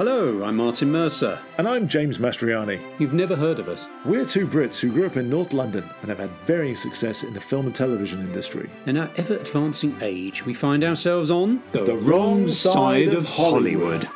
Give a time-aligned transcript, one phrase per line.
[0.00, 1.38] Hello, I'm Martin Mercer.
[1.58, 2.80] And I'm James Mastriani.
[2.98, 3.86] You've never heard of us.
[4.06, 7.34] We're two Brits who grew up in North London and have had varying success in
[7.34, 8.70] the film and television industry.
[8.86, 14.08] In our ever advancing age, we find ourselves on The wrong side of Hollywood.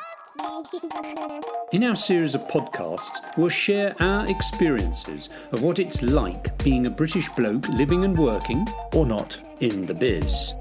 [1.75, 6.91] In our series of podcasts, we'll share our experiences of what it's like being a
[6.91, 9.39] British bloke living and working Or not.
[9.61, 10.55] in the biz.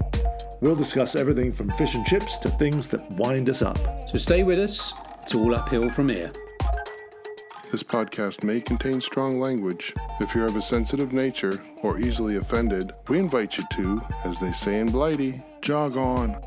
[0.60, 3.78] We'll discuss everything from fish and chips to things that wind us up.
[4.10, 4.92] So stay with us,
[5.24, 6.30] it's all uphill from here.
[7.72, 9.94] This podcast may contain strong language.
[10.20, 14.52] If you're of a sensitive nature or easily offended, we invite you to, as they
[14.52, 16.38] say in Blighty, jog on.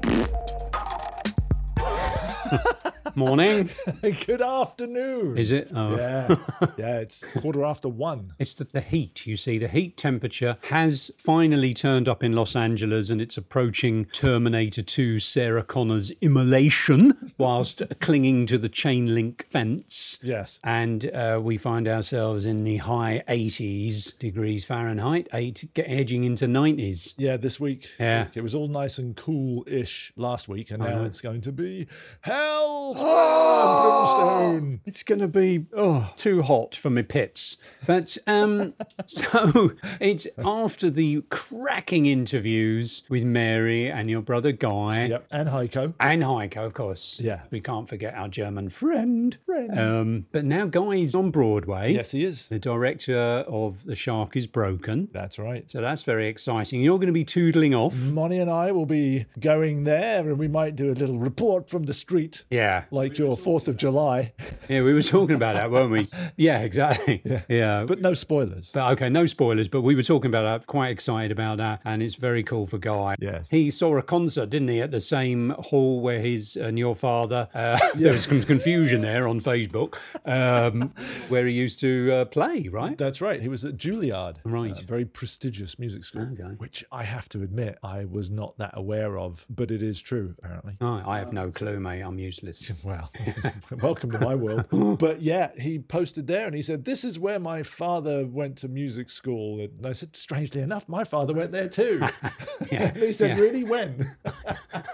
[3.17, 3.71] Morning.
[4.27, 5.39] Good afternoon.
[5.39, 5.71] Is it?
[5.73, 5.97] Oh.
[5.97, 6.35] Yeah,
[6.77, 8.31] yeah, it's quarter after one.
[8.37, 9.57] It's the, the heat, you see.
[9.57, 15.19] The heat temperature has finally turned up in Los Angeles and it's approaching Terminator 2
[15.19, 20.19] Sarah Connor's immolation whilst clinging to the chain link fence.
[20.21, 20.59] Yes.
[20.63, 27.15] And uh, we find ourselves in the high 80s degrees Fahrenheit, eight, edging into 90s.
[27.17, 27.89] Yeah, this week.
[27.99, 28.27] Yeah.
[28.35, 31.87] It was all nice and cool ish last week, and now it's going to be
[32.21, 34.81] hell and brimstone.
[34.85, 37.57] It's going to be oh too hot for my pits.
[37.85, 38.73] But um,
[39.05, 45.05] so it's after the cracking interviews with Mary and your brother Guy.
[45.07, 45.27] Yep.
[45.31, 45.93] And Heiko.
[45.99, 47.19] And Heiko, of course.
[47.21, 47.41] Yeah.
[47.51, 49.37] We can't forget our German friend.
[49.45, 49.79] Friend.
[49.79, 51.93] Um, but now Guy's on Broadway.
[51.93, 52.47] Yes, he is.
[52.47, 55.07] The director of The Shark is Broken.
[55.11, 55.69] That's right.
[55.69, 56.81] So that's very exciting.
[56.81, 57.95] You're going to be toodling off.
[57.95, 61.83] Monty and I will be going there, and we might do a little report from
[61.83, 62.83] the street, Yeah.
[62.97, 64.33] Like your Fourth of July,
[64.69, 66.07] Yeah, we were talking about that, weren't we?
[66.35, 67.21] Yeah, exactly.
[67.25, 67.41] Yeah.
[67.47, 67.85] Yeah.
[67.85, 68.71] but no spoilers.
[68.73, 72.01] But okay, no spoilers, but we were talking about that, quite excited about that, and
[72.03, 73.15] it's very cool for Guy.
[73.19, 73.49] Yes.
[73.49, 77.47] He saw a concert, didn't he, at the same hall where his and your father,
[77.53, 80.93] uh, there was some confusion there on Facebook, um,
[81.29, 82.97] where he used to uh, play, right?
[82.97, 83.41] That's right.
[83.41, 84.77] He was at Juilliard, Right.
[84.81, 86.55] a very prestigious music school, Okay.
[86.57, 90.33] which I have to admit I was not that aware of, but it is true
[90.39, 90.75] apparently.
[90.81, 92.01] Oh, I have no clue, mate.
[92.01, 92.71] I'm useless.
[92.87, 93.11] Well,
[93.81, 94.97] welcome to my world.
[94.97, 98.69] But yeah, he posted there and he said, This is where my father went to
[98.69, 99.59] music school.
[99.59, 102.01] And I said, Strangely enough, my father went there too.
[102.71, 103.43] Yeah, and he said, yeah.
[103.43, 103.63] Really?
[103.63, 104.15] When?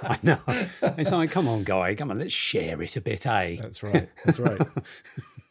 [0.04, 0.38] I know.
[0.82, 3.58] It's like, come on, Guy, come on, let's share it a bit, eh?
[3.62, 4.10] That's right.
[4.26, 4.60] That's right.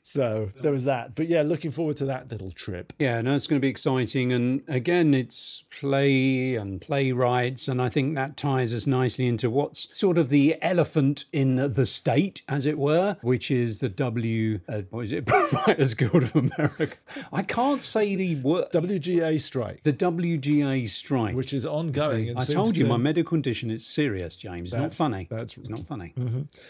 [0.04, 1.14] So there was that.
[1.14, 2.92] But yeah, looking forward to that little trip.
[2.98, 4.32] Yeah, no, it's going to be exciting.
[4.32, 7.68] And again, it's play and playwrights.
[7.68, 11.86] And I think that ties us nicely into what's sort of the elephant in the
[11.86, 15.30] state, as it were, which is the W, uh, what is it,
[15.66, 16.96] Writers Guild of America.
[17.32, 18.70] I can't say the word.
[18.72, 21.36] WGA strike, The WGA strike.
[21.36, 22.30] which is ongoing.
[22.30, 24.70] and I told you to- my medical condition is serious, James.
[24.72, 25.28] It's not funny.
[25.30, 26.12] that's- it's not funny.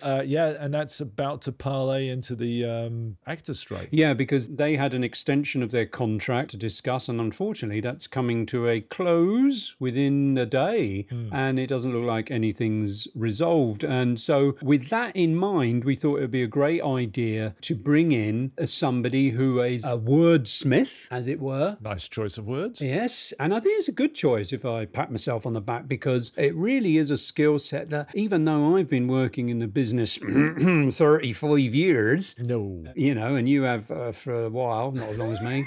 [0.03, 3.89] Uh, yeah, and that's about to parlay into the um, actors' strike.
[3.91, 8.47] Yeah, because they had an extension of their contract to discuss, and unfortunately, that's coming
[8.47, 11.29] to a close within a day, hmm.
[11.33, 13.85] and it doesn't look like anything's resolved.
[13.85, 17.75] And so, with that in mind, we thought it would be a great idea to
[17.75, 21.77] bring in somebody who is a wordsmith, as it were.
[21.81, 22.81] Nice choice of words.
[22.81, 25.89] Yes, and I think it's a good choice if I pat myself on the back
[25.89, 29.67] because it really is a skill set that, even though I've been working in the
[29.67, 30.19] business
[30.91, 32.85] 35 years, No.
[33.13, 35.67] You know, and you have uh, for a while, not as long as me.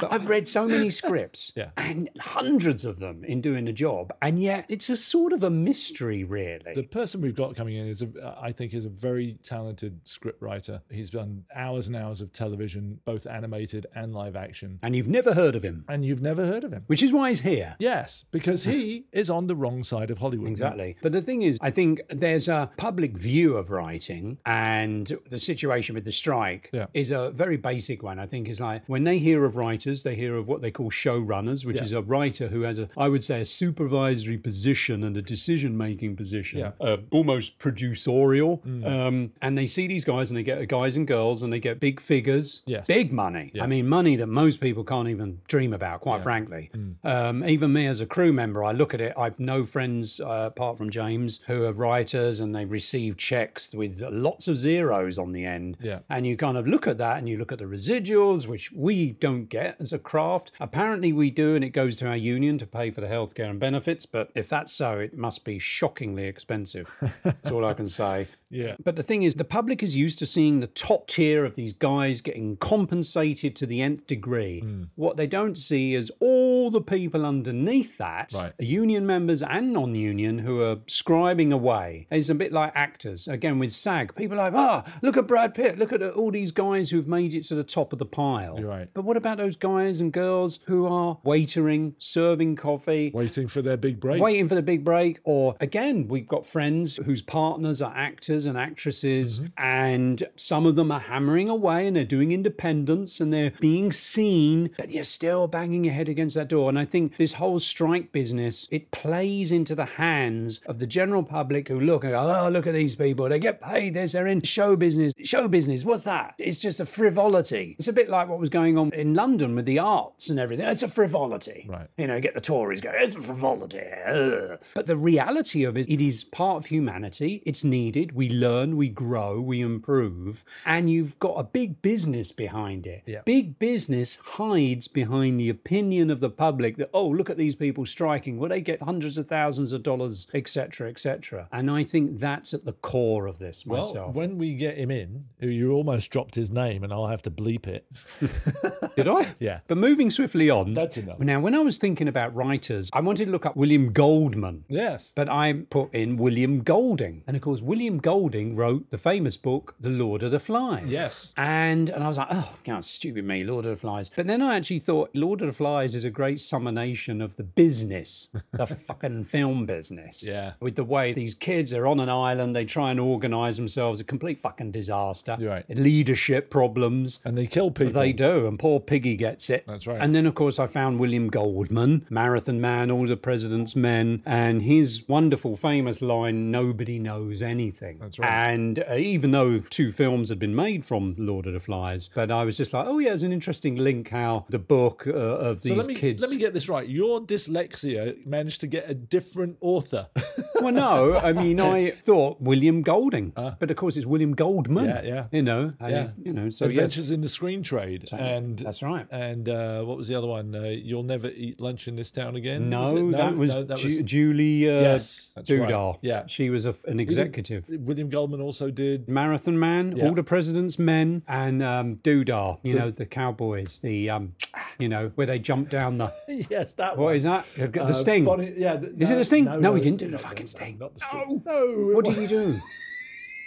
[0.00, 1.70] But I've read so many scripts Yeah.
[1.76, 5.50] and hundreds of them in doing the job, and yet it's a sort of a
[5.50, 6.72] mystery, really.
[6.74, 10.00] The person we've got coming in is, a, uh, I think, is a very talented
[10.04, 10.80] script writer.
[10.90, 15.34] He's done hours and hours of television, both animated and live action, and you've never
[15.34, 16.84] heard of him, and you've never heard of him.
[16.86, 17.76] which is why he's here.
[17.78, 20.48] Yes, because he is on the wrong side of Hollywood.
[20.50, 20.96] Exactly.
[21.02, 25.94] But the thing is, I think there's a public view of writing, and the situation
[25.94, 26.86] with the strike Yeah.
[26.94, 28.18] is a very basic one.
[28.18, 30.90] I think is like when they hear of writers, they hear of what they call
[30.90, 31.82] showrunners, which Yeah.
[31.82, 35.76] is a writer who has a, I would say, a supervisory position and a decision
[35.76, 36.72] making position, Yeah.
[36.80, 38.60] uh, almost producerial.
[38.84, 41.80] Um, and they see these guys, and they get guys and girls, and they get
[41.80, 42.86] big figures, Yes.
[42.86, 43.52] big money.
[43.60, 46.70] I mean, money that most people can't even dream about, quite frankly.
[47.04, 49.12] Um, even me as a crew member, I look at it.
[49.16, 54.00] I've no friends uh, apart from James who are writers, and they receive checks with
[54.00, 55.76] lots of zeros on the end.
[55.82, 56.00] Yeah.
[56.10, 59.12] And you kind of look at that, and you look at the residuals, which we
[59.12, 60.52] don't get as a craft?
[60.60, 63.60] Apparently we do, and it goes to our union to pay for the healthcare and
[63.60, 64.06] benefits.
[64.06, 66.90] But if that's so, it must be shockingly expensive.
[67.22, 68.26] That's all I can say.
[68.50, 68.76] Yeah.
[68.84, 71.72] But the thing is, the public is used to seeing the top tier of these
[71.72, 74.62] guys getting compensated to the nth degree.
[74.96, 78.52] What they don't see is all the people underneath that, Right.
[78.58, 82.06] union members and non union, who are scribing away.
[82.10, 83.28] It's a bit like actors.
[83.28, 86.50] Again, with SAG, people are like, ah, look at Brad Pitt, look at all these
[86.50, 88.58] guys who've made it to the top of the pile.
[88.58, 88.88] You're right.
[88.94, 93.10] But what about those guys and girls who are waitering, serving coffee?
[93.14, 94.20] Waiting for their big break.
[94.20, 98.58] waiting for the big break or again we've got friends whose partners are actors and
[98.58, 99.46] actresses mm-hmm.
[99.58, 104.70] and some of them are hammering away and they're doing independence and they're being seen
[104.76, 108.12] but you're still banging your head against that door and i think this whole strike
[108.12, 112.48] business it plays into the hands of the general public who look and go oh
[112.48, 116.04] look at these people they get paid this they're in show business show business what's
[116.04, 119.54] that it's just a frivolity it's a bit like what was going on in london
[119.54, 121.88] with the arts and everything it's a frivolity Right.
[121.96, 123.82] you know, get the Tories going, it's a frivolity.
[124.06, 127.42] ugh." But the reality of it, it is part of humanity.
[127.44, 128.12] It's needed.
[128.12, 130.44] We learn, we grow, we improve.
[130.66, 133.02] And you've got a big business behind it.
[133.06, 133.22] Yeah.
[133.24, 137.86] Big business hides behind the opinion of the public that, oh, look at these people
[137.86, 138.38] striking.
[138.38, 141.48] Well, they get hundreds of thousands of dollars, etc., etc.
[141.52, 145.24] And I think that's at the core of this well, when we get him in,
[145.40, 147.86] you almost dropped his name, and I'll have to bleep it.
[148.96, 149.28] Did I?
[149.38, 149.60] Yeah.
[149.68, 150.74] But moving swiftly on.
[150.74, 151.18] That's enough.
[151.18, 154.64] Now, when I was thinking about writers, I wanted to look up William Goldman.
[154.68, 155.12] Yes.
[155.14, 157.22] But I put in William Golding.
[157.26, 160.84] And of course, William Golding wrote the famous book, The Lord of the Flies.
[160.86, 161.32] Yes.
[161.36, 164.10] And and I was like, oh, God, stupid me, Lord of the Flies.
[164.14, 167.42] But then I actually thought Lord of the Flies is a great summation of the
[167.42, 170.22] business, the fucking film business.
[170.22, 170.52] Yeah.
[170.60, 174.04] With the way these kids are on an island, they try and organize themselves, a
[174.04, 175.36] complete fucking disaster.
[175.40, 175.64] Right.
[175.70, 177.18] Leadership problems.
[177.24, 177.92] And they kill people.
[177.92, 179.66] They do, and poor Piggy gets it.
[179.66, 180.00] That's right.
[180.00, 184.62] And then, of course, I found William Goldman, Marathon Man, All the President's Men, and
[184.62, 187.98] his wonderful, famous line, Nobody knows anything.
[188.00, 188.28] That's right.
[188.50, 192.30] And uh, even though two films had been made from Lord of the Flies, but
[192.30, 195.62] I was just like, oh, yeah, it's an interesting link how the book uh, of
[195.62, 196.20] so these let me kids.
[196.20, 196.88] let me get this right.
[196.88, 200.08] Your dyslexia managed to get a different author.
[200.60, 204.88] well, no, I mean, I thought William Golding, but of course, it's William Goldman.
[204.90, 205.00] Uh.
[205.04, 205.26] Yeah, yeah.
[205.32, 206.10] You know, I- Yeah.
[206.22, 209.06] you know, so yes, Adventures in the Screen Trade, and that's right.
[209.10, 210.54] and uh, what was the other one?
[210.54, 212.68] Uh, You'll never eat lunch in this town again.
[212.70, 213.10] No, Was it?
[213.12, 215.96] that was, no, that Ju- was Julie uh, Yes, that's right.
[216.02, 216.26] Yeah.
[216.26, 217.64] she was a, an executive.
[217.90, 219.08] William Goldman also did.
[219.08, 220.06] Marathon Man, Yeah.
[220.06, 222.58] All the President's Men, and um, Dudar.
[222.62, 223.80] You know the cowboys.
[223.80, 224.32] The um,
[224.78, 226.12] you know where they jump down the.
[226.48, 227.14] yes, that What one.
[227.16, 227.44] is that?
[227.56, 228.24] The Uh, Sting.
[228.24, 229.44] Bonnie- yeah, th- Is it no, the Sting?
[229.44, 230.78] No, No, he didn't do the fucking no, Sting.
[230.78, 231.22] Not the No.
[231.24, 231.42] Sting.
[231.44, 231.94] No.
[231.96, 232.60] What did he do?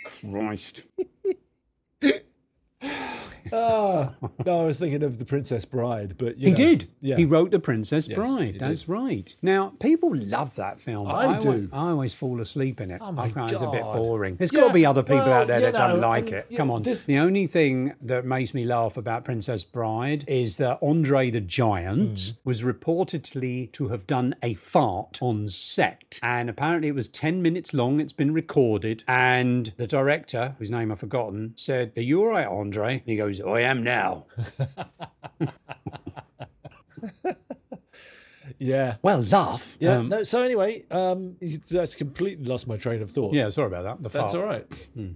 [0.32, 0.84] Christ.
[3.54, 4.14] Ah,
[4.46, 6.90] no, I was thinking of the Princess Bride, but you He know, did.
[7.02, 7.16] Yeah.
[7.18, 8.58] He wrote The Princess Yes, Bride.
[8.60, 9.36] That's right.
[9.42, 11.08] Now, people love that film.
[11.08, 11.70] I alwa- do.
[11.74, 13.00] I always fall asleep in it.
[13.04, 14.36] Oh my I find it's a bit boring.
[14.38, 16.56] There's Yeah, got to be other people well, out there that don't like and, it.
[16.56, 16.82] Come on.
[16.84, 21.42] this- The only thing that makes me laugh about Princess Bride is that Andre the
[21.42, 22.32] Giant Hmm.
[22.50, 26.20] was reportedly to have done a fart on set.
[26.24, 28.00] And apparently it was 10 minutes long.
[28.00, 29.04] It's been recorded.
[29.08, 32.94] And the director, whose name I've forgotten, said, Are you all right, Andre?
[32.94, 34.26] And he goes, I am now.
[38.60, 38.96] Yeah.
[39.02, 39.78] Well, laugh.
[39.80, 39.98] Yeah.
[39.98, 41.36] Um, no, so anyway, um,
[41.70, 43.34] that's completely lost my train of thought.
[43.34, 44.04] yeah, sorry about that.
[44.04, 44.44] The That's fart.
[44.44, 44.66] all right.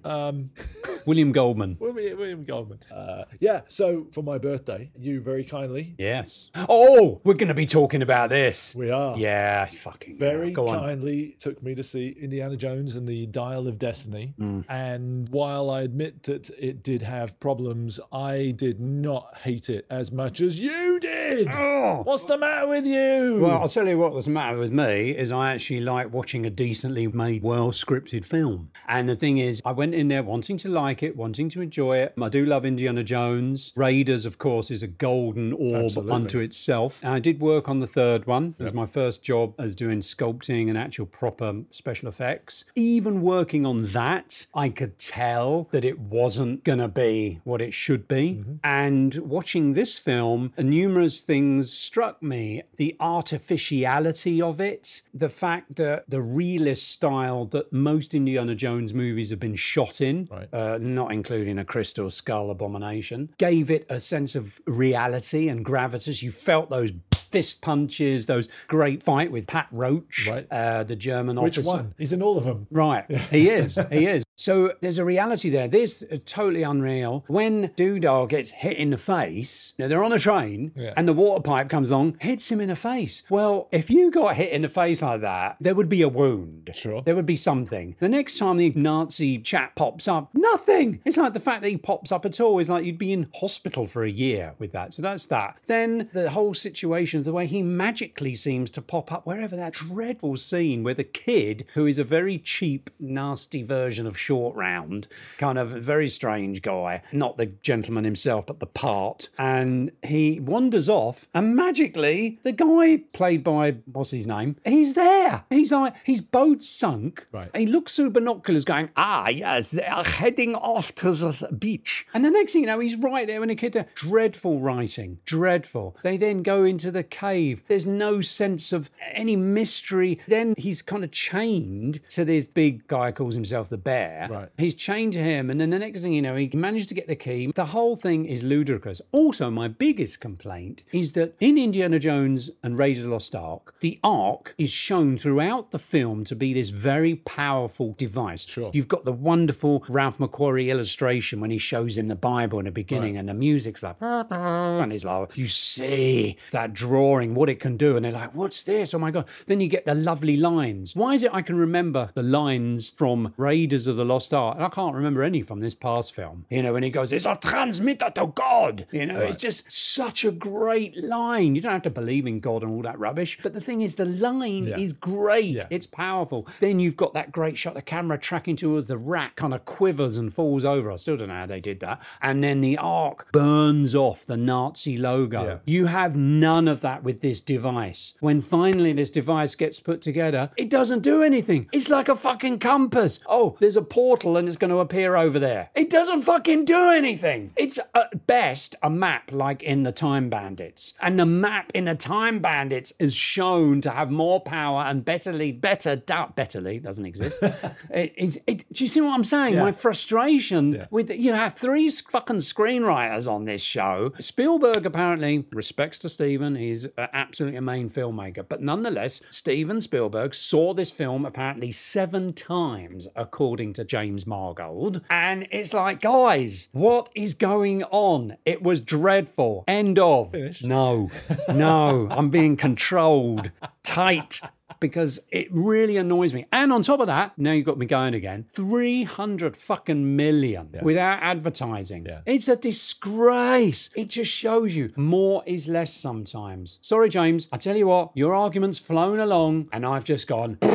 [0.03, 0.49] Um,
[1.05, 1.77] William Goldman.
[1.79, 2.79] William, William Goldman.
[2.93, 3.61] Uh, yeah.
[3.67, 6.51] So for my birthday, you very kindly, Yes.
[6.69, 8.73] Oh, we're going to be talking about this.
[8.75, 10.79] we are Yeah, fucking very Go on.
[10.79, 14.33] kindly took me to see Indiana Jones and the Dial of Destiny.
[14.39, 14.65] Mm.
[14.69, 20.11] And while I admit that it did have problems, I did not hate it as
[20.11, 21.47] much as you did.
[21.53, 22.01] Oh.
[22.03, 23.26] What's the matter with you?
[23.35, 26.45] Well, I'll tell you what was the matter with me is I actually like watching
[26.45, 28.71] a decently made, well scripted film.
[28.87, 31.97] And the thing is, I went in there wanting to like it, wanting to enjoy
[31.97, 32.13] it.
[32.21, 33.73] I do love Indiana Jones.
[33.75, 36.13] Raiders, of course, is a golden orb Absolutely.
[36.13, 36.99] unto itself.
[37.03, 38.55] And I did work on the third one.
[38.59, 42.65] It was my first job as doing sculpting and actual proper special effects.
[42.75, 47.73] Even working on that, I could tell that it wasn't going to be what it
[47.73, 48.39] should be.
[48.39, 48.55] Mm-hmm.
[48.63, 52.63] And watching this film, numerous things struck me.
[52.75, 59.29] The artificiality of it, the fact that the realist style that most Indiana Jones movies
[59.29, 60.47] have been shot in, Right.
[60.53, 66.21] uh, not including a crystal skull abomination, gave it a sense of reality and gravitas.
[66.21, 66.91] You felt those
[67.31, 70.47] fist punches, those great fight with Pat Roach, Right.
[70.51, 71.69] uh, the German Which officer.
[71.77, 71.93] one?
[71.97, 72.67] He's in all of them.
[72.71, 73.77] Right, he is.
[73.91, 74.23] He is.
[74.39, 75.67] So there's a reality there.
[75.67, 77.25] This is totally unreal.
[77.27, 80.93] When Doodah gets hit in the face, now they're on a train Yeah.
[80.95, 83.23] and the water pipe comes along, hits him in the face.
[83.31, 86.69] Well, if you got hit in the face like that, there would be a wound.
[86.75, 87.01] Sure.
[87.01, 87.95] There would be something.
[87.99, 91.01] The next time the Nazi chap pops up, nothing.
[91.03, 93.29] It's like the fact that he pops up at all is like you'd be in
[93.33, 94.93] hospital for a year with that.
[94.93, 95.57] So that's that.
[95.65, 100.37] Then the whole situation the way he magically seems to pop up wherever that dreadful
[100.37, 105.07] scene where the kid, who is a very cheap, nasty version of Short Round,
[105.37, 110.89] kind of very strange guy, not the gentleman himself, but the part, and he wanders
[110.89, 115.45] off, and magically the guy played by what's his name, he's there.
[115.49, 117.25] He's like his boat sunk.
[117.31, 117.49] Right.
[117.55, 122.25] He looks through binoculars, going, "Ah, yes, they are heading off to the beach." And
[122.25, 123.85] the next thing you know, he's right there when the kid.
[123.95, 125.95] Dreadful writing, dreadful.
[126.03, 127.63] They then go into the cave.
[127.69, 130.19] There's no sense of any mystery.
[130.27, 134.16] Then he's kind of chained to this big guy who calls himself the bear.
[134.29, 134.49] Right.
[134.57, 137.07] He's chained to him, and then the next thing you know, he managed to get
[137.07, 137.51] the key.
[137.53, 139.01] The whole thing is ludicrous.
[139.11, 143.75] Also, my biggest complaint is that in Indiana Jones and Raiders of the Lost Ark,
[143.79, 148.45] the Ark is shown throughout the film to be this very powerful device.
[148.45, 148.71] Sure.
[148.73, 152.71] You've got the wonderful Ralph McQuarrie illustration when he shows him the Bible in the
[152.71, 157.77] beginning, and the music's like, and he's like, you see that drawing, what it can
[157.77, 158.93] do, and they're like, what's this?
[158.93, 159.25] Oh my god!
[159.45, 160.95] Then you get the lovely lines.
[160.95, 164.65] Why is it I can remember the lines from Raiders of the Lost Ark, and
[164.65, 166.45] I can't remember any from this past film?
[166.49, 170.25] You know, when he goes, "It's a transmitter to God." You know, it's just such
[170.25, 171.55] a great line.
[171.55, 173.95] You don't have to believe in God and all that rubbish, but the thing is,
[173.95, 174.79] the line Yeah.
[174.79, 175.55] is great.
[175.55, 175.67] Yeah.
[175.69, 176.47] It's powerful.
[176.59, 180.17] Then you've got that great shot, the camera tracking towards the rat, kind of quivers
[180.17, 180.91] and falls over.
[180.91, 182.01] I still don't know how they did that.
[182.21, 185.43] And then the Ark burns off the Nazi logo.
[185.43, 185.57] Yeah.
[185.65, 188.13] You have none of that with this device.
[188.19, 191.67] When finally this device gets put together, it doesn't do anything.
[191.71, 193.19] It's like a fucking compass.
[193.27, 195.71] Oh, there's a portal and it's going to appear over there.
[195.73, 197.51] It doesn't fucking do anything.
[197.55, 200.93] It's at best a map like in the Time Bandits.
[201.01, 205.59] And the map in the Time Bandits is shown to have more power and betterly,
[205.59, 207.39] better, doubt betterly doesn't exist.
[207.41, 209.55] it, it's- it, do you see what I'm saying?
[209.55, 209.63] Yeah.
[209.63, 214.13] My frustration with you have three fucking screenwriters on this show.
[214.19, 216.55] Spielberg apparently respects to Steven.
[216.55, 223.07] He's absolutely a main filmmaker, but nonetheless, Steven Spielberg saw this film apparently seven times,
[223.15, 225.01] according to James Mangold.
[225.09, 228.37] And it's like, guys, what is going on?
[228.45, 229.63] It was dreadful.
[229.67, 230.33] End of.
[230.63, 231.09] No,
[231.49, 233.51] no, I'm being controlled,
[233.83, 234.41] tight.
[234.79, 236.45] Because it really annoys me.
[236.51, 238.45] And on top of that, now you've got me going again.
[238.53, 242.05] 300 fucking million without advertising.
[242.05, 242.19] Yeah.
[242.27, 243.89] It's a disgrace.
[243.95, 246.77] It just shows you more is less sometimes.
[246.83, 247.47] Sorry, James.
[247.51, 250.59] I tell you what, your argument's flown along, and I've just gone.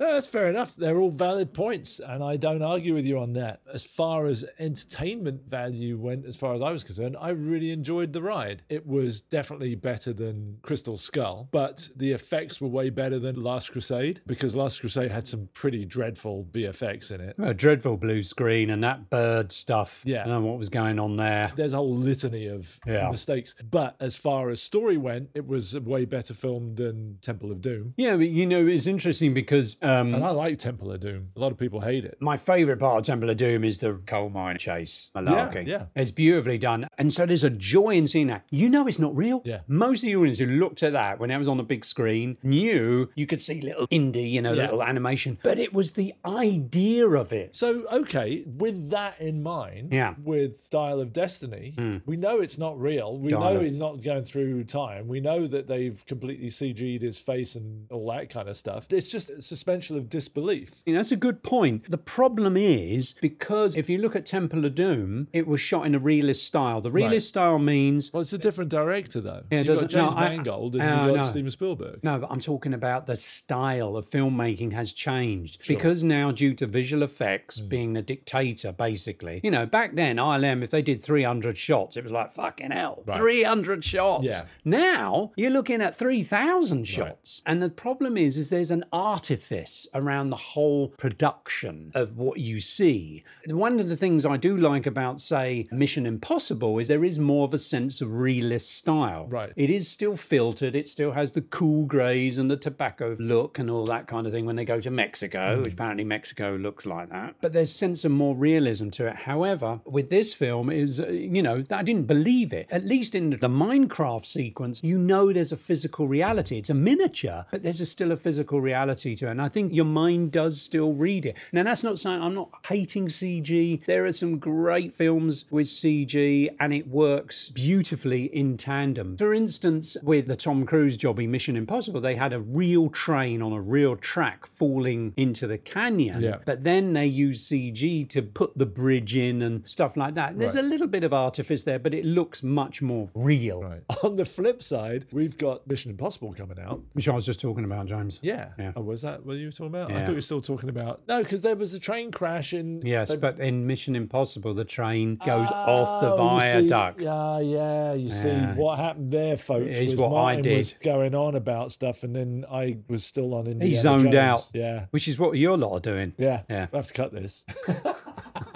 [0.00, 0.74] No, that's fair enough.
[0.74, 3.60] They're all valid points, and I don't argue with you on that.
[3.72, 8.12] As far as entertainment value went, as far as I was concerned, I really enjoyed
[8.12, 8.64] the ride.
[8.68, 13.70] It was definitely better than Crystal Skull, but the effects were way better than Last
[13.70, 17.36] Crusade because Last Crusade had some pretty dreadful VFX in it.
[17.38, 20.02] A dreadful blue screen and that bird stuff.
[20.04, 20.24] Yeah.
[20.24, 21.52] I know what was going on there.
[21.54, 23.08] There's a whole litany of Yeah.
[23.08, 27.52] mistakes, but as far as story went, it was a way better film than Temple
[27.52, 27.94] of Doom.
[27.96, 31.28] Yeah, but you know, it's interesting because um, Um, and I like Temple of Doom.
[31.36, 32.16] A lot of people hate it.
[32.20, 35.66] My favourite part of Temple of Doom is the coal mine chase, malarkey.
[35.66, 35.86] yeah.
[35.94, 36.86] It's beautifully done.
[36.98, 38.44] And so there's a joy in seeing that.
[38.50, 39.42] You know it's not real.
[39.44, 39.60] Yeah.
[39.68, 42.36] Most of the audience who looked at that when it was on the big screen
[42.42, 44.62] knew you could see little Indy, you know, Yeah.
[44.64, 45.38] little animation.
[45.42, 47.54] But it was the idea of it.
[47.54, 50.14] So, okay, with that in mind, Yeah.
[50.22, 51.98] With Dial of Destiny, hmm.
[52.06, 53.18] we know it's not real.
[53.18, 55.08] We Dial know of- he's not going through time.
[55.08, 58.86] We know that they've completely CG'd his face and all that kind of stuff.
[58.92, 60.82] It's just suspension of disbelief.
[60.86, 61.90] You know, that's a good point.
[61.90, 65.94] The problem is because if you look at Temple of Doom, it was shot in
[65.94, 66.80] a realist style.
[66.80, 69.42] The realist style means Well, it's a different director, though.
[69.50, 71.22] Yeah, you've got doesn't- no, James I- Mangold and uh, no.
[71.22, 72.02] Steven Spielberg.
[72.02, 76.66] No, but I'm talking about the style of filmmaking has changed because now, due to
[76.66, 77.68] visual effects Hmm.
[77.68, 82.04] being the dictator, basically, you know, back then ILM, if they did 300 shots, it
[82.04, 84.24] was like fucking hell, 300 shots.
[84.26, 84.42] Yeah.
[84.64, 90.30] Now you're looking at 3,000 shots, and the problem is, is there's an artifice around
[90.30, 93.24] the whole production of what you see.
[93.46, 97.44] One of the things I do like about, say, Mission Impossible is there is more
[97.44, 99.26] of a sense of realist style.
[99.28, 99.52] Right.
[99.56, 100.74] It is still filtered.
[100.74, 104.32] It still has the cool greys and the tobacco look and all that kind of
[104.32, 107.34] thing when they go to Mexico, which apparently Mexico looks like that.
[107.40, 109.16] But there's sense of more realism to it.
[109.16, 112.66] However, with this film, is uh, you know, I didn't believe it.
[112.70, 116.58] At least in the mine cart sequence, you know there's a physical reality.
[116.58, 119.30] It's a miniature, but there's a, still a physical reality to it.
[119.30, 121.36] And I think your mind does still read it.
[121.52, 123.84] Now, that's not saying I'm not hating CG.
[123.86, 129.16] There are some great films with CG and it works beautifully in tandem.
[129.16, 133.40] For instance, with the Tom Cruise job in Mission Impossible, they had a real train
[133.40, 136.20] on a real track falling into the canyon.
[136.22, 136.38] Yeah.
[136.44, 140.38] But then they used CG to put the bridge in and stuff like that.
[140.38, 140.64] There's Right.
[140.64, 143.82] a little bit of artifice there, but it looks much more real, Right.
[144.02, 146.80] On the flip side, we've got Mission Impossible coming out.
[146.94, 148.18] which I was just talking about, James.
[148.22, 148.48] Yeah.
[148.58, 148.72] Yeah.
[148.74, 149.90] Oh, was that what you were talking about?
[149.92, 152.80] I thought you were still talking about no, because there was a train crash in.
[152.84, 157.00] Yes, they- but in Mission Impossible, the train goes ah, off the viaduct.
[157.00, 157.92] yeah, yeah.
[157.94, 158.54] You see Yeah.
[158.54, 159.78] what happened there, folks.
[159.78, 160.82] Is was what I Martin was did.
[160.82, 164.14] going on about stuff, and then I was still on Indiana zoned Jones.
[164.16, 164.48] out.
[164.54, 166.14] Yeah, Which is what your lot are doing.
[166.16, 166.42] yeah.
[166.48, 166.68] Yeah.
[166.72, 167.44] I have to cut this.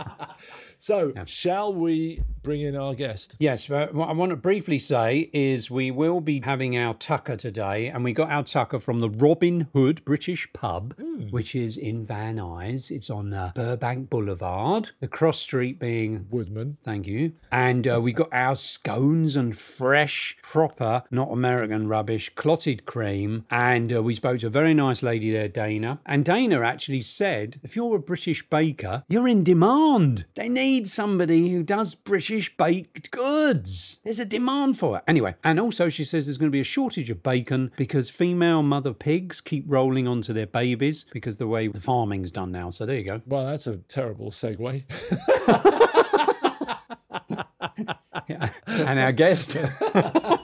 [0.79, 3.37] so, shall we bring in our guest?
[3.39, 7.37] Yes, but what I want to briefly say is we will be having our tucker
[7.37, 10.95] today, and we got our tucker from the Robin Hood British Pub,
[11.31, 12.91] which is in Van Nuys.
[12.91, 16.27] It's on uh, Burbank Boulevard, the cross street being.
[16.31, 16.79] Woodman.
[16.83, 17.33] Thank you.
[17.53, 23.45] And uh, we got our scones and fresh, proper, not American rubbish, clotted cream.
[23.51, 26.01] And uh, we spoke to a very nice lady there, Dana.
[26.07, 30.25] And Dana actually said, if you're a British baker, you're in demand.
[30.35, 33.99] They need somebody who does British baked goods.
[34.05, 35.05] There's a demand for it.
[35.07, 38.63] Anyway, and also she says there's going to be a shortage of bacon because female
[38.63, 42.71] mother pigs keep rolling onto their babies because the way the farming's done now.
[42.71, 43.21] So there you go.
[43.27, 44.85] Well, that's a terrible segue.
[48.29, 48.51] Yeah.
[48.67, 49.57] And our guest.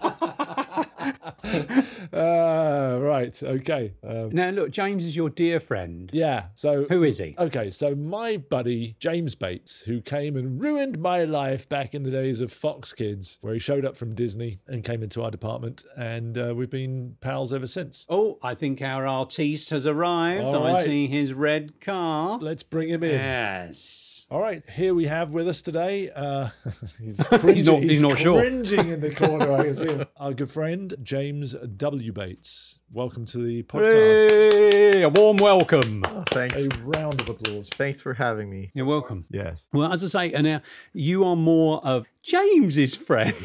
[2.13, 3.41] uh, right.
[3.43, 3.93] Okay.
[4.07, 6.11] Um, Now, look, James is your dear friend.
[6.13, 6.47] yeah.
[6.55, 7.35] So Who is he?
[7.39, 12.11] Okay, so my buddy James Bates, who came and ruined my life back in the
[12.11, 15.85] days of Fox Kids, where he showed up from Disney and came into our department,
[15.97, 18.07] and uh, we've been pals ever since.
[18.09, 20.43] Oh, I think our artiste has arrived.
[20.45, 20.85] All I right.
[20.85, 22.39] see his red car.
[22.39, 23.11] Let's bring him in.
[23.11, 24.27] Yes.
[24.31, 26.11] All right, here we have with us today.
[26.15, 26.51] Uh,
[27.01, 28.41] he's, He's not- he's not sure.
[28.43, 29.51] cringing in the corner.
[29.53, 30.05] I can see him.
[30.19, 32.13] Our good friend James W.
[32.13, 32.79] Bates.
[32.93, 34.31] Welcome to the podcast.
[34.73, 36.03] Hey, a warm welcome.
[36.31, 36.57] Thanks.
[36.59, 37.69] A round of applause.
[37.71, 38.71] Thanks for having me.
[38.75, 39.23] You're welcome.
[39.31, 39.69] Yes.
[39.73, 43.37] Well, as I say, and now you are more of James's friend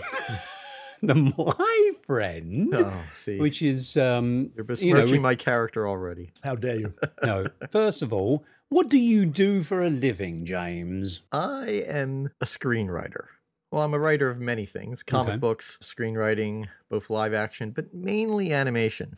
[1.03, 6.31] than my friend, Oh, see, which is um, you're you know, my character already.
[6.43, 6.93] How dare you?
[7.23, 7.45] no.
[7.71, 11.19] First of all, what do you do for a living, James?
[11.31, 13.25] I am a screenwriter.
[13.73, 15.37] Well, I'm a writer of many things comic Okay.
[15.39, 19.17] books, screenwriting, both live action, but mainly animation.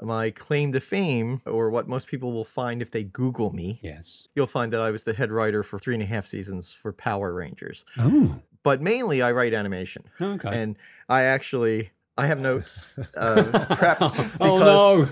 [0.00, 4.26] My claim to fame, or what most people will find if they Google me, Yes.
[4.34, 6.92] you'll find that I was the head writer for three and a half seasons for
[6.92, 7.84] Power Rangers.
[7.96, 8.40] Oh.
[8.64, 10.02] But mainly, I write animation.
[10.20, 10.48] Okay.
[10.50, 10.76] And
[11.08, 13.36] I actually, I have notes uh,
[13.76, 15.08] prepped because, oh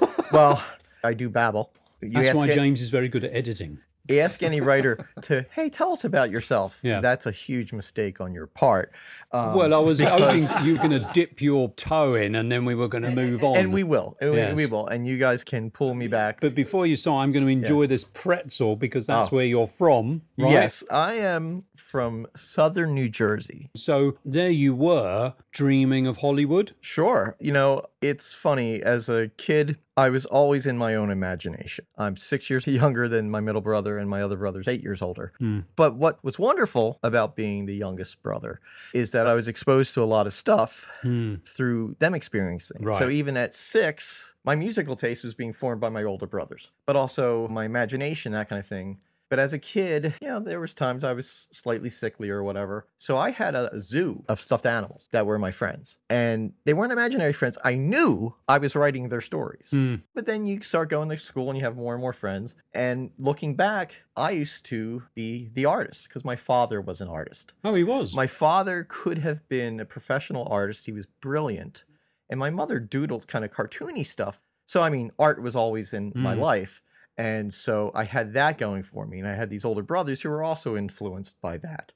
[0.00, 0.08] no.
[0.32, 0.64] well,
[1.04, 1.70] I do babble.
[2.00, 3.78] You That's why it- James is very good at editing.
[4.18, 7.00] Ask any writer to hey tell us about yourself Yeah.
[7.00, 8.90] that's a huge mistake on your part
[9.32, 12.50] um, Well, I was because- hoping you were going to dip your toe in and
[12.50, 13.56] then we were going to move on.
[13.56, 14.56] and we will Yes.
[14.56, 17.44] we will and you guys can pull me back But before you start, I'm going
[17.44, 19.36] to enjoy this pretzel because that's Oh.
[19.36, 20.50] where you're from, right?
[20.50, 26.72] yes i am from southern new jersey So there you were, dreaming of Hollywood.
[26.80, 31.84] sure you know it's funny as a kid i was always in my own imagination
[31.98, 35.32] i'm six years younger than my middle brother and my other brother's eight years older
[35.38, 35.60] Hmm.
[35.76, 38.60] but what was wonderful about being the youngest brother
[38.94, 41.36] is that i was exposed to a lot of stuff Hmm.
[41.46, 42.82] through them experiencing.
[42.98, 46.94] So even at six, my musical taste was being formed by my older brothers, but
[46.94, 48.98] also my imagination, that kind of thing.
[49.30, 52.88] But as a kid, you know, there was times I was slightly sickly or whatever.
[52.98, 55.96] So I had a zoo of stuffed animals that were my friends.
[56.10, 57.56] And they weren't imaginary friends.
[57.64, 59.68] I knew I was writing their stories.
[59.70, 59.94] Hmm.
[60.16, 62.56] But then you start going to school and you have more and more friends.
[62.74, 67.52] And looking back, I used to be the artist because my father was an artist.
[67.62, 68.12] Oh, he was.
[68.12, 70.86] My father could have been a professional artist.
[70.86, 71.84] He was brilliant.
[72.28, 74.40] And my mother doodled kind of cartoony stuff.
[74.66, 76.40] So, I mean, art was always in my Mm.
[76.40, 76.82] life.
[77.20, 79.18] And so I had that going for me.
[79.20, 81.92] And I had these older brothers who were also influenced by that.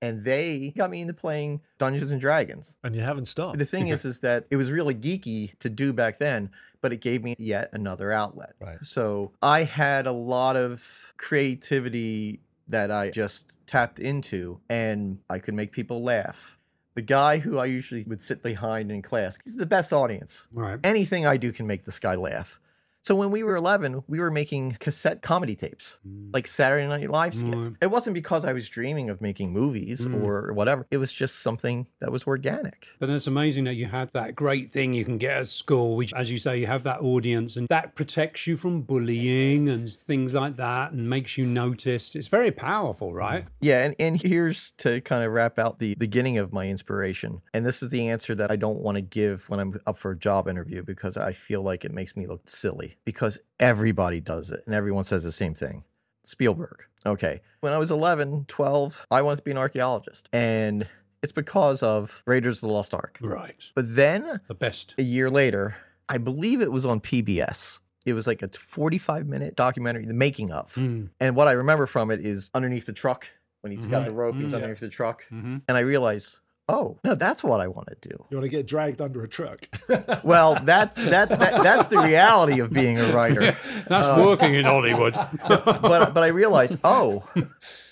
[0.00, 2.76] and they got me into playing Dungeons and Dragons.
[2.84, 3.58] And you haven't stopped.
[3.58, 6.50] The thing is, is that it was really geeky to do back then,
[6.82, 8.54] but it gave me yet another outlet.
[8.60, 8.80] Right.
[8.82, 15.54] So I had a lot of creativity that I just tapped into, and I could
[15.54, 16.58] make people laugh.
[16.94, 20.46] The guy who I usually would sit behind in class, he's the best audience.
[20.52, 20.78] Right.
[20.84, 22.60] Anything I do can make this guy laugh.
[23.04, 26.30] So when we were 11, we were making cassette comedy tapes, Mm.
[26.34, 27.68] like Saturday Night Live skits.
[27.68, 27.76] Mm.
[27.80, 30.22] It wasn't because I was dreaming of making movies Mm.
[30.22, 30.86] or whatever.
[30.90, 32.88] It was just something that was organic.
[32.98, 36.12] But it's amazing that you had that great thing you can get at school, which,
[36.12, 40.34] as you say, you have that audience and that protects you from bullying and things
[40.34, 42.14] like that and makes you noticed.
[42.14, 43.46] It's very powerful, right?
[43.60, 47.40] Yeah, and, and here's to kind of wrap out the beginning of my inspiration.
[47.54, 50.10] And this is the answer that I don't want to give when I'm up for
[50.10, 54.50] a job interview because I feel like it makes me look silly because everybody does
[54.50, 55.84] it and everyone says the same thing.
[56.24, 56.84] Spielberg.
[57.06, 57.40] Okay.
[57.60, 60.28] When I was 11, 12, I wanted to be an archaeologist.
[60.32, 60.86] And
[61.22, 63.18] it's because of Raiders of the Lost Ark.
[63.20, 63.62] Right.
[63.74, 64.94] But then The best.
[64.98, 65.76] a year later,
[66.08, 67.78] I believe it was on PBS.
[68.04, 70.74] It was like a 45 minute documentary, the making of.
[70.74, 71.10] Mm.
[71.20, 73.28] And what I remember from it is underneath the truck
[73.62, 74.06] when he's got Mhm.
[74.06, 74.56] the rope, he's Mm.
[74.56, 75.26] underneath the truck.
[75.28, 78.16] hmm And I realized, oh, no, that's what I want to do.
[78.30, 79.68] You want to get dragged under a truck.
[80.24, 83.56] Well, that's that, that that's the reality of being a writer.
[83.88, 85.14] That's Uh, working in Hollywood.
[85.48, 87.24] But but I realized, oh,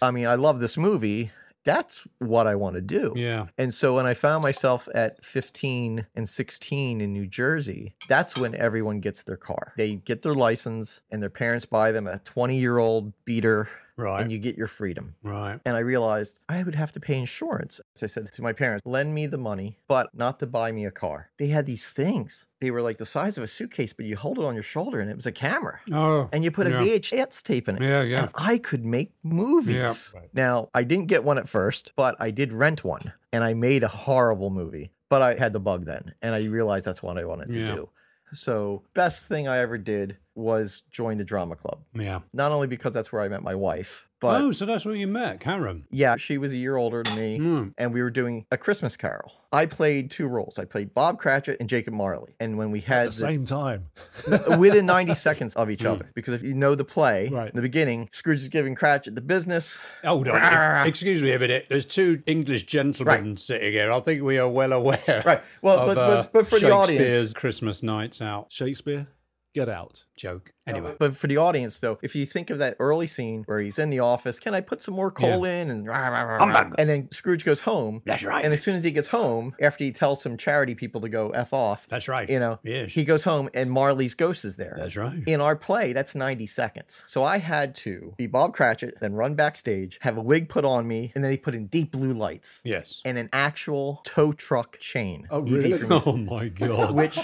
[0.03, 1.31] I mean, I love this movie.
[1.65, 3.13] That's what I want to do.
[3.17, 3.47] yeah.
[3.59, 8.55] And so when I found myself at 15 and 16 in New Jersey, that's when
[8.55, 9.73] everyone gets their car.
[9.77, 14.21] They get their license and their parents buy them a 20 year old beater Right.
[14.23, 15.15] and you get your freedom.
[15.23, 15.59] right.
[15.65, 17.81] And I realized I would have to pay insurance.
[17.95, 20.85] So I said to my parents, lend me the money, but not to buy me
[20.85, 21.31] a car.
[21.39, 22.47] They had these things.
[22.61, 25.01] They were like the size of a suitcase, but you hold it on your shoulder
[25.01, 25.81] and it was a camera.
[25.93, 26.29] Oh.
[26.33, 26.83] And you put a Yeah.
[26.83, 27.83] VHS tape in it.
[27.83, 28.19] Yeah, yeah.
[28.25, 29.77] And I could make movies.
[30.15, 30.21] Yeah.
[30.21, 30.29] Right.
[30.35, 33.83] Now, I didn't get one at first, but I did rent one and I made
[33.83, 34.91] a horrible movie.
[35.09, 37.75] But I had the bug then and I realized that's what I wanted to Yeah.
[37.75, 37.89] do.
[38.33, 41.81] So, best thing I ever did was join the drama club.
[41.95, 42.21] Yeah.
[42.33, 45.07] Not only because that's where I met my wife, but oh, so that's where you
[45.07, 45.85] met, Karen.
[45.91, 47.39] yeah, she was a year older than me.
[47.39, 47.75] Mm.
[47.77, 49.31] And we were doing a Christmas Carol.
[49.53, 50.59] I played two roles.
[50.59, 52.35] I played Bob Cratchit and Jacob Marley.
[52.41, 53.89] And when we At had the same time.
[54.59, 55.91] within 90 seconds of each Mm.
[55.91, 57.51] other, because if you know the play, Right.
[57.51, 59.77] in the beginning, Scrooge is giving Cratchit the business.
[60.03, 60.37] Hold on.
[60.83, 61.67] if- excuse me a minute.
[61.69, 63.93] There's two English gentlemen sitting here.
[63.93, 65.23] I think we are well aware.
[65.27, 65.43] Right.
[65.61, 69.07] Well, of, but, uh, but, but for the audience, Shakespeare's Christmas nights out Shakespeare,
[69.55, 70.06] get out.
[70.17, 70.53] Joke.
[70.67, 70.97] Anyway.
[70.99, 73.89] But for the audience, though, if you think of that early scene where he's in
[73.89, 75.71] the office, can I put some more coal in?
[75.71, 76.75] And Humbug.
[76.77, 78.03] and then Scrooge goes home.
[78.05, 78.45] That's right.
[78.45, 81.31] And as soon as he gets home, after he tells some charity people to go
[81.31, 82.29] f off, That's right.
[82.29, 82.91] you know, Yes.
[82.93, 84.75] he goes home and Marley's ghost is there.
[84.77, 85.23] That's right.
[85.29, 87.05] In our play, that's 90 seconds.
[87.07, 90.89] So I had to be Bob Cratchit, then run backstage, have a wig put on
[90.89, 93.03] me, and then he put in deep blue lights Yes.
[93.05, 95.29] and an actual tow truck chain.
[95.31, 95.79] Oh, Easy really?
[95.79, 96.93] for me Oh my god.
[96.97, 97.21] which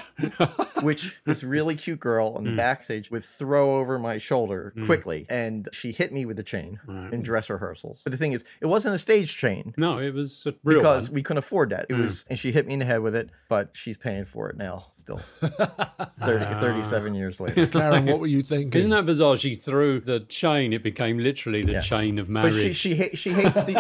[0.83, 2.57] which this really cute girl on the Mm.
[2.83, 4.87] Backstage would throw over my shoulder Mm.
[4.87, 7.13] quickly and she hit me with the chain Right.
[7.13, 8.01] in dress rehearsals.
[8.03, 11.09] but the thing is it wasn't a stage chain No, it was a real because
[11.09, 11.15] one.
[11.15, 12.03] we couldn't afford that it Mm.
[12.03, 14.57] was and she hit me in the head with it but she's paying for it
[14.57, 16.61] now still 30, Ah.
[16.61, 18.79] 37 years later Karen, what were you thinking?
[18.81, 19.37] Isn't that bizarre?
[19.37, 20.73] She threw the chain.
[20.73, 21.81] It became literally the Yeah.
[21.83, 22.55] chain of but marriage.
[22.57, 23.75] she she ha- she hates the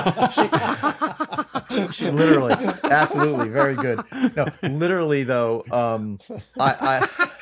[1.91, 4.01] she, she literally absolutely very good
[4.37, 6.19] no literally though um
[6.61, 7.09] I,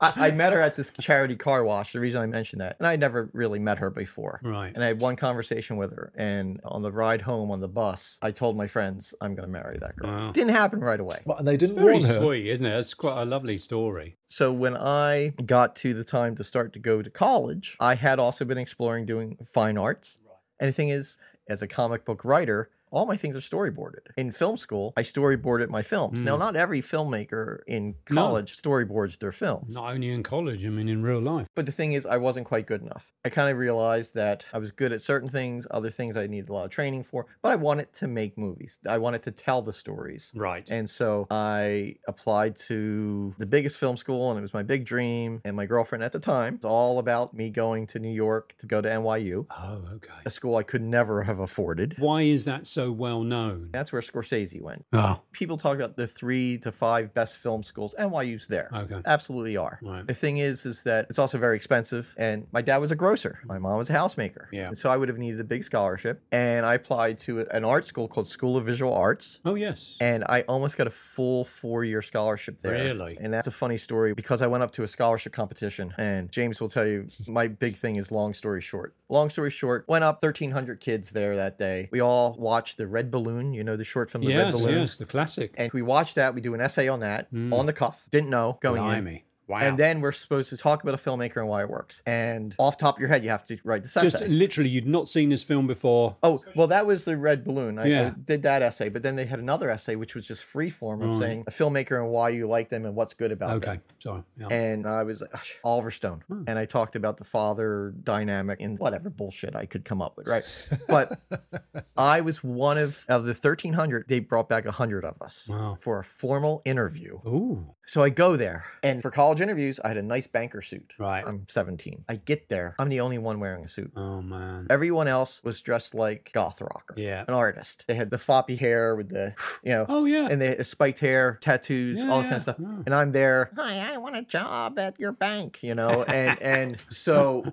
[0.00, 1.92] I, I met her at this charity car wash.
[1.92, 4.40] The reason I mentioned that, and I never really met her before.
[4.42, 4.72] right.
[4.74, 8.18] And I had one conversation with her, and on the ride home on the bus,
[8.22, 10.10] I told my friends I'm going to marry that girl.
[10.10, 10.32] Wow.
[10.32, 11.20] Didn't happen right away.
[11.24, 12.20] Well, and they didn't very warn her.
[12.20, 12.78] sweet, isn't it?
[12.78, 14.16] It's quite a lovely story.
[14.26, 18.18] So when I got to the time to start to go to college, I had
[18.18, 20.16] also been exploring doing fine arts.
[20.60, 24.06] And the thing is, as a comic book writer, all my things are storyboarded.
[24.16, 26.22] In film school, I storyboarded my films.
[26.22, 26.38] Now, Mm.
[26.40, 28.22] not every filmmaker in No.
[28.22, 29.74] college storyboards their films.
[29.74, 31.46] Not only in college, I mean in real life.
[31.54, 33.12] But the thing is, I wasn't quite good enough.
[33.24, 36.48] I kind of realized that I was good at certain things, other things I needed
[36.48, 38.78] a lot of training for, but I wanted to make movies.
[38.86, 40.30] I wanted to tell the stories.
[40.34, 40.66] Right.
[40.68, 45.40] And so I applied to the biggest film school, and it was my big dream.
[45.44, 48.66] And my girlfriend at the time, it's all about me going to New York to
[48.66, 50.12] go to NYU, Oh, okay.
[50.24, 51.94] a school I could never have afforded.
[51.98, 53.70] Why is that so well known.
[53.72, 54.84] That's where Scorsese went.
[54.92, 57.94] Oh, People talk about the three to five best film schools.
[57.98, 58.70] NYU's there.
[58.74, 59.00] okay.
[59.06, 59.78] Absolutely are.
[59.82, 60.06] Right.
[60.06, 62.14] The thing is, is that it's also very expensive.
[62.16, 63.40] And my dad was a grocer.
[63.44, 64.46] My mom was a housemaker.
[64.52, 64.68] Yeah.
[64.68, 66.22] And so I would have needed a big scholarship.
[66.32, 69.40] And I applied to an art school called School of Visual Arts.
[69.44, 69.96] Oh, yes.
[70.00, 72.72] And I almost got a full four year scholarship there.
[72.72, 73.16] Really?
[73.20, 75.94] And that's a funny story because I went up to a scholarship competition.
[75.98, 78.94] And James will tell you my big thing is long story short.
[79.08, 81.88] Long story short, went up 1,300 kids there that day.
[81.90, 83.52] We all watched The Red Balloon.
[83.54, 84.78] You know the short film, The Red yes, Balloon?
[84.78, 85.54] yes, the classic.
[85.56, 86.34] And we watched that.
[86.34, 87.52] We do an essay on that Mm.
[87.52, 88.06] on the cuff.
[88.10, 89.22] Didn't know going in.
[89.48, 89.58] Wow.
[89.58, 92.02] And then we're supposed to talk about a filmmaker and why it works.
[92.06, 94.10] And off top of your head, you have to write this essay.
[94.10, 96.16] just literally, you'd not seen this film before.
[96.22, 97.78] Oh, well, that was the red balloon.
[97.78, 100.70] I, I did that essay, but then they had another essay which was just free
[100.70, 101.18] form of Right.
[101.18, 103.70] saying a filmmaker and why you like them and what's good about them.
[103.70, 104.22] Okay, sorry.
[104.38, 104.48] Yeah.
[104.50, 106.22] And I was like, "Ugh, Oliver Stone.
[106.28, 106.44] Hmm.
[106.46, 110.26] And I talked about the father dynamic and whatever bullshit I could come up with,
[110.28, 110.44] right?
[110.86, 111.18] But
[111.96, 115.78] I was one of, of the 1,300, they brought back 100 of us Wow.
[115.80, 117.14] for a formal interview.
[117.26, 120.94] Ooh, So I go there, and for college interviews, I had a nice banker suit.
[120.98, 121.24] right.
[121.26, 122.04] I'm 17.
[122.08, 123.92] I get there, I'm the only one wearing a suit.
[123.96, 124.66] oh, man.
[124.70, 127.24] Everyone else was dressed like goth rocker, Yeah.
[127.26, 127.84] an artist.
[127.88, 130.28] They had the floppy hair with the, you know, Oh, yeah.
[130.30, 132.56] and they had spiked hair, tattoos, all this kind of stuff.
[132.58, 132.82] Yeah.
[132.86, 133.50] And I'm there.
[133.56, 137.52] Hi, I want a job at your bank, you know, and and so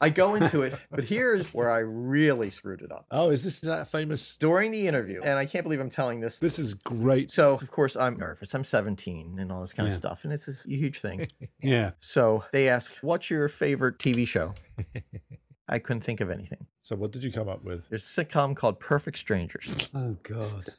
[0.00, 3.60] I go into it, but here's where I really screwed it up Oh, is this
[3.60, 4.36] that famous?
[4.38, 6.38] during the interview, and I can't believe I'm telling this.
[6.38, 7.30] This is great.
[7.30, 8.54] So of course I'm nervous.
[8.54, 9.92] I'm 17 and all this kind Yeah.
[9.94, 11.11] of stuff, and it's a huge thing.
[11.62, 11.92] Yeah.
[12.00, 14.54] So they ask, "What's your favorite TV show?"
[15.68, 16.66] I couldn't think of anything.
[16.80, 17.88] So, what did you come up with?
[17.88, 20.70] There's a sitcom called Perfect Strangers, Oh, God.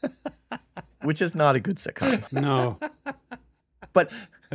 [1.03, 2.77] which is not a good sitcom, No.
[3.93, 4.11] but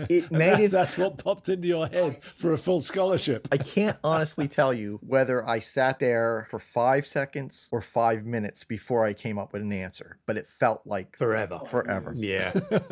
[0.09, 0.71] it made That- it.
[0.71, 3.49] that's what popped into your head for a full scholarship.
[3.51, 8.63] I can't honestly tell you whether I sat there for five seconds or five minutes
[8.63, 11.61] before I came up with an answer, but it felt like Forever.
[11.67, 12.13] forever.
[12.15, 12.53] Yeah.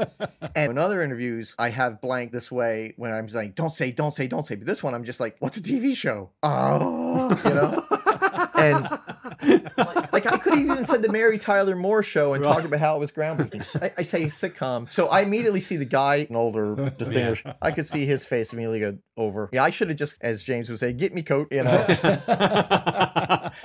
[0.55, 4.15] And in other interviews, I have blank this way when I'm saying, don't say, don't
[4.15, 4.55] say, don't say.
[4.55, 6.31] But this one, I'm just like, what's a TV show?
[6.43, 8.49] Oh, you know?
[8.55, 8.89] and
[9.43, 9.77] like,
[10.13, 12.97] like, I could have even said the Mary Tyler Moore show and talked about how
[12.97, 13.83] it was groundbreaking.
[13.83, 14.91] I, I say sitcom.
[14.91, 18.81] So I immediately see the guy, an older, distinguished, I could see his face immediately
[18.81, 19.49] go over.
[19.53, 21.85] Yeah, I should have just, as James would say, get me coat, you know?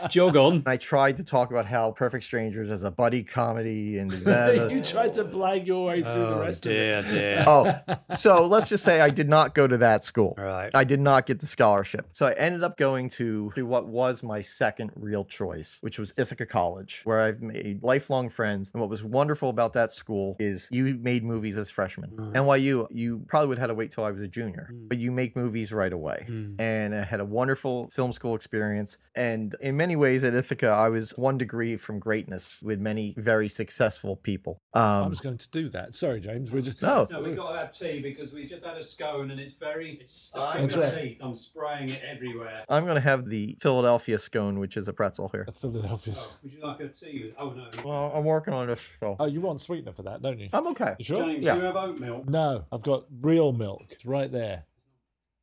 [0.10, 0.64] Jog on.
[0.66, 4.72] I tried to talk about how Perfect Strangers as a buddy comedy and that.
[4.72, 6.76] you tried to blag your way through the Oh, rest of it.
[6.76, 7.44] dear, dear.
[7.48, 7.74] Oh,
[8.16, 10.36] so let's just say I did not go to that school.
[10.38, 10.72] All right.
[10.74, 12.08] I did not get the scholarship.
[12.14, 16.14] So I ended up going to, to what was my second real choice, which was
[16.18, 18.72] Ithaca College, where I've made lifelong friends.
[18.74, 22.12] And what was wonderful about that school is you made movies as freshmen.
[22.12, 22.34] Mm.
[22.34, 24.90] NYU, you probably would have had to wait till I was a junior, Mm.
[24.90, 26.26] but you make movies right away.
[26.30, 26.60] Mm.
[26.60, 28.98] And I had a wonderful film school experience.
[29.16, 33.50] And in many ways at Ithaca, I was one degree from greatness with many very
[33.50, 34.62] successful people.
[34.74, 35.94] I Um, was going to do that.
[35.96, 36.52] Sorry, James.
[36.52, 39.32] We're just no, No, we got to have tea because we just had a scone
[39.32, 41.02] and it's very it's stuck in That's my right.
[41.10, 41.20] teeth.
[41.22, 42.64] I'm spraying it everywhere.
[42.70, 45.46] I'm going to have the Philadelphia scone, which is a pretzel here.
[45.56, 46.14] Philadelphia.
[46.18, 47.34] Oh, would you like a tea?
[47.38, 47.68] Oh no.
[47.86, 48.82] Well, I'm working on this.
[49.00, 49.16] So.
[49.20, 50.50] Oh, you want sweetener for that, don't you?
[50.54, 50.96] I'm okay.
[51.00, 51.26] You sure?
[51.26, 51.56] James, Yeah.
[51.56, 52.28] you have oat milk.
[52.28, 53.84] No, I've got real milk.
[53.90, 54.64] It's right there.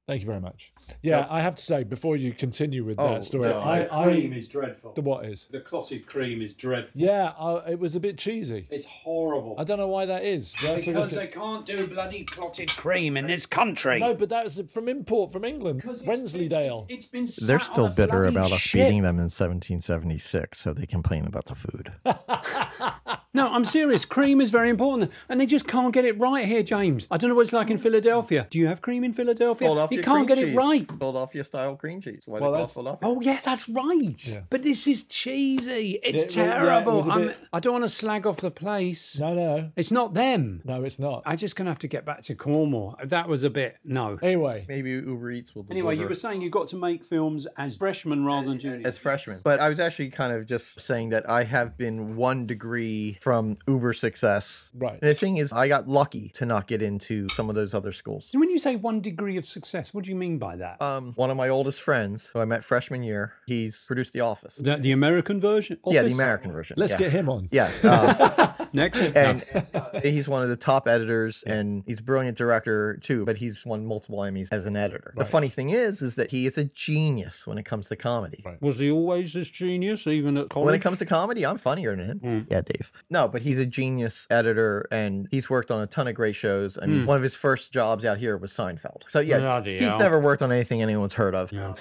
[0.08, 0.72] Thank you very much.
[1.02, 1.28] Yeah, Yep.
[1.30, 4.32] I have to say before you continue with Oh, that story, no, I, the cream
[4.32, 4.94] I is dreadful.
[4.94, 5.48] the what is?
[5.50, 6.98] The clotted cream is dreadful.
[6.98, 8.66] Yeah, I, it was a bit cheesy.
[8.70, 9.54] It's horrible.
[9.58, 10.52] I don't know why that is.
[10.54, 13.98] Do I have to because they at- can't do bloody clotted cream in this country.
[14.00, 15.82] No, but that's from import from England.
[15.82, 16.86] Because it's been- Wensleydale.
[16.88, 18.86] It's been They're sat still on a bitter bloody about us shit.
[18.86, 21.92] beating them in 1776, so they complain about the food.
[23.34, 24.06] No, I'm serious.
[24.06, 27.06] Cream is very important, and they just can't get it right here, James.
[27.10, 28.46] I don't know what it's like in Philadelphia.
[28.48, 29.66] Do you have cream in Philadelphia?
[29.68, 30.54] Philadelphia you can't cream get cheese.
[30.54, 30.88] it right.
[30.98, 32.24] Philadelphia style cream cheese.
[32.26, 33.08] Why Well, they that's- Philadelphia?
[33.08, 34.26] Oh yeah, that's right.
[34.26, 34.40] Yeah.
[34.48, 35.98] But this is cheesy.
[36.02, 36.96] It's Yeah, well, yeah, it terrible.
[36.96, 39.18] was a I'm, bit- I don't want to slag off the place.
[39.18, 40.62] No, no, It's not them.
[40.64, 41.22] no, it's not.
[41.26, 42.96] I just gonna have to get back to Cornwall.
[43.04, 44.18] That was a bit no.
[44.22, 47.46] Anyway, Maybe Uber Eats will deliver Anyway, you were saying you got to make films
[47.58, 48.86] as freshmen rather than juniors.
[48.86, 49.40] as freshmen.
[49.44, 53.56] But I was actually kind of just saying that I have been one degree from
[53.66, 54.70] Uber success.
[54.74, 54.98] right.
[55.00, 57.92] And the thing is, I got lucky to not get into some of those other
[57.92, 58.28] schools.
[58.32, 60.80] So when you say one degree of success, what do you mean by that?
[60.82, 64.56] Um, one of my oldest friends, who I met freshman year, he's produced The Office.
[64.56, 65.78] the, the American version?
[65.86, 66.76] Yeah, the American version.
[66.78, 66.98] Let's yeah.
[66.98, 67.48] get him on.
[67.50, 67.84] Yes.
[67.84, 68.98] Uh, Next.
[69.00, 69.44] and
[70.02, 73.86] he's one of the top editors and he's a brilliant director too but he's won
[73.86, 77.46] multiple emmys as an editor the funny thing is is that he is a genius
[77.46, 78.60] when it comes to comedy Right.
[78.60, 80.66] Was he always this genius, even at college?
[80.66, 82.46] when it comes to comedy i'm funnier than him Mm.
[82.50, 86.14] yeah dave no but he's a genius editor and he's worked on a ton of
[86.14, 87.06] great shows i mean Mm.
[87.06, 89.98] one of his first jobs out here was seinfeld so yeah Bloody he's hell.
[89.98, 91.74] never worked on anything anyone's heard of Yeah.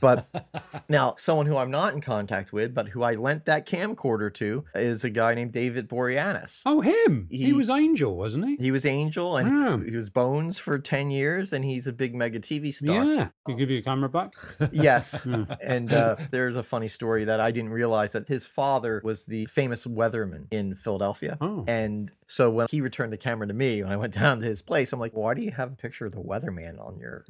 [0.00, 0.26] But
[0.88, 4.64] now, someone who I'm not in contact with, but who I lent that camcorder to,
[4.74, 6.62] is a guy named David Boreanaz.
[6.66, 7.26] Oh, him.
[7.30, 8.56] He, He- was Angel, wasn't he?
[8.56, 9.90] He was Angel and Yeah.
[9.90, 13.04] he was Bones for 10 years, and he's a big mega TV star.
[13.04, 13.28] Yeah.
[13.46, 14.34] He give you a camera back?
[14.72, 15.18] Yes.
[15.30, 15.44] Hmm.
[15.62, 19.44] and uh, there's a funny story that I didn't realize that his father was the
[19.46, 21.36] famous weatherman in Philadelphia.
[21.40, 21.64] Oh.
[21.68, 24.62] And so when he returned the camera to me, when I went down to his
[24.62, 27.24] place, I'm like, why do you have a picture of the weatherman on your.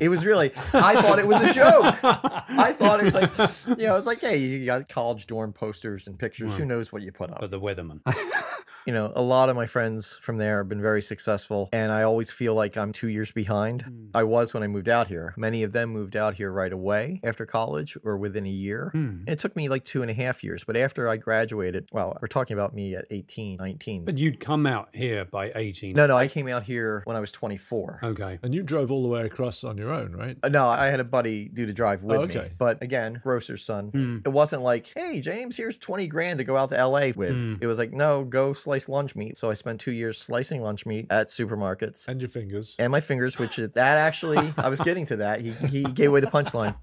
[0.00, 1.61] It was really, I thought it was a joke.
[2.02, 3.30] I thought it was like,
[3.78, 6.54] you know, it's like, hey, you got college dorm posters and pictures.
[6.56, 7.40] Who knows what you put up?
[7.40, 8.00] But the weatherman.
[8.86, 12.02] you know, a lot of my friends from there have been very successful, and I
[12.02, 13.82] always feel like I'm two years behind.
[13.82, 14.06] Hmm.
[14.14, 15.34] I was when I moved out here.
[15.36, 18.90] Many of them moved out here right away after college or within a year.
[18.92, 19.24] Hmm.
[19.26, 22.28] It took me like two and a half years, but after I graduated, well, we're
[22.28, 24.04] talking about me at 18, 19.
[24.04, 25.94] But you'd come out here by 18.
[25.94, 28.00] no, no, I came out here when I was 24.
[28.02, 28.38] Okay.
[28.42, 30.36] And you drove all the way across on your own, right?
[30.42, 32.48] Uh, No, I had a buddy do the drive with Oh, me.
[32.58, 33.88] But again, grocer's son.
[33.88, 34.18] Hmm.
[34.24, 37.32] It wasn't like, hey, James, here's 20 grand to go out to LA with.
[37.40, 37.54] Hmm.
[37.60, 39.36] It was like, no, go slice lunch meat.
[39.36, 42.08] So I spent two years slicing lunch meat at supermarkets.
[42.08, 42.74] And your fingers.
[42.78, 45.40] and my fingers, which is that actually, I was getting to that.
[45.40, 46.74] He, he gave away the punchline.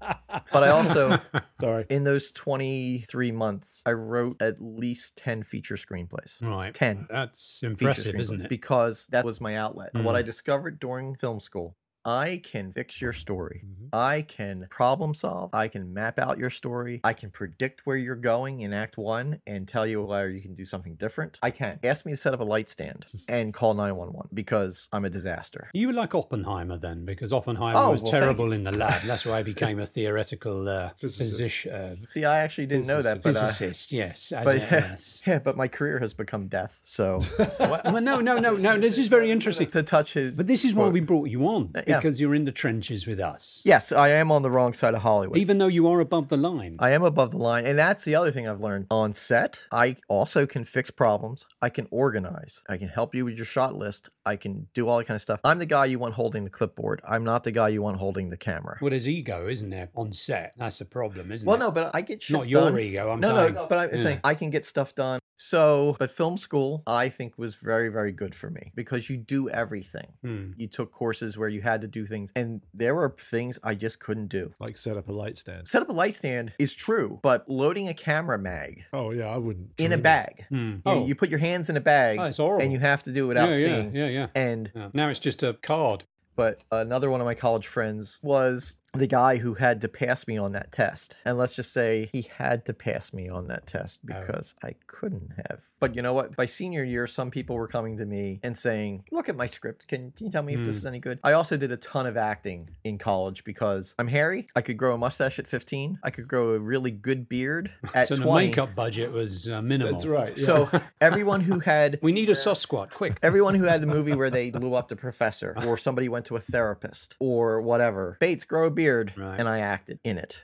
[0.52, 1.18] But I also,
[1.60, 1.86] Sorry.
[1.88, 6.40] in those 23 months, I wrote at least 10 feature screenplays.
[6.40, 6.72] Right.
[6.74, 8.48] 10 That's impressive, isn't it?
[8.48, 9.90] Because that was my outlet.
[9.94, 10.18] And What Mm.
[10.18, 13.62] I discovered during film school, I can fix your story.
[13.64, 13.88] Mhm.
[13.92, 15.50] I can problem solve.
[15.52, 17.00] I can map out your story.
[17.04, 20.54] I can predict where you're going in Act One and tell you where you can
[20.54, 21.38] do something different.
[21.42, 21.78] I can.
[21.84, 25.68] Ask me to set up a light stand and call 911 because I'm a disaster.
[25.74, 29.02] You were like Oppenheimer then, because Oppenheimer Oh, was well, terrible in the lab.
[29.02, 31.30] That's why I became a theoretical uh, Physicist.
[31.36, 33.92] physician, uh, See, I actually didn't know that, but uh, physicist.
[33.92, 35.22] yes, but yeah, yes.
[35.26, 36.80] yeah, but my career has become death.
[36.82, 37.20] So
[37.58, 38.78] Well, well, no, no, no, no.
[38.78, 39.68] This is very interesting.
[39.70, 41.98] to touch his, But this is why we brought you on Uh, yeah.
[41.98, 43.62] because you're in the trenches with us.
[43.64, 45.38] yes, I am on the wrong side of Hollywood.
[45.38, 46.76] Even though you are above the line.
[46.78, 49.62] I am above the line, and that's the other thing I've learned on set.
[49.72, 51.46] I also can fix problems.
[51.62, 52.62] I can organize.
[52.68, 54.08] I can help you with your shot list.
[54.26, 55.40] I can do all that kind of stuff.
[55.44, 57.00] I'm the guy you want holding the clipboard.
[57.08, 58.78] I'm not the guy you want holding the camera.
[58.80, 60.54] Well, there's ego, isn't there, on set?
[60.58, 61.58] That's the problem, isn't Well, it?
[61.60, 62.78] Well, no, but I get shit Not your done.
[62.78, 63.54] ego, I'm no, saying.
[63.54, 64.02] no, but I'm Yeah.
[64.02, 65.18] saying I can get stuff done.
[65.42, 69.48] So, but film school, I think, was very, very good for me because you do
[69.48, 70.08] everything.
[70.22, 70.52] Hmm.
[70.58, 74.00] You took courses where you had to do things, and there were things I just
[74.00, 74.52] couldn't do.
[74.60, 75.68] Like set up a light stand.
[75.68, 79.36] Set up a light stand is true, but loading a camera mag Oh yeah, I
[79.36, 79.70] wouldn't.
[79.78, 80.56] in a bag, Hmm.
[80.74, 82.62] you, Oh, you put your hands in a bag, oh, it's horrible.
[82.62, 83.94] and you have to do it without yeah, yeah, seeing.
[83.94, 84.88] yeah, yeah, And yeah.
[84.92, 86.04] Now it's just a card.
[86.36, 90.36] but another one of my college friends was the guy who had to pass me
[90.38, 91.16] on that test.
[91.24, 94.20] And let's just say he had to pass me on that test Oh.
[94.20, 95.60] because I couldn't have.
[95.80, 96.36] But you know what?
[96.36, 99.88] By senior year, some people were coming to me and saying, Look at my script.
[99.88, 100.78] Can, can you tell me if this Hmm.
[100.80, 101.18] is any good?
[101.24, 104.46] I also did a ton of acting in college because I'm hairy.
[104.54, 105.98] I could grow a mustache at 15.
[106.02, 108.46] I could grow a really good beard at so 20.
[108.46, 109.92] the makeup budget was uh, minimal.
[109.94, 110.36] That's right.
[110.36, 110.44] yeah.
[110.46, 113.18] So everyone who had We need a Sasquatch, quick.
[113.22, 116.36] Everyone who had the movie where they blew up the professor, or somebody went to
[116.36, 118.18] a therapist, or whatever.
[118.20, 119.40] Bates, grow a beard, Right.
[119.40, 120.42] and I acted in it.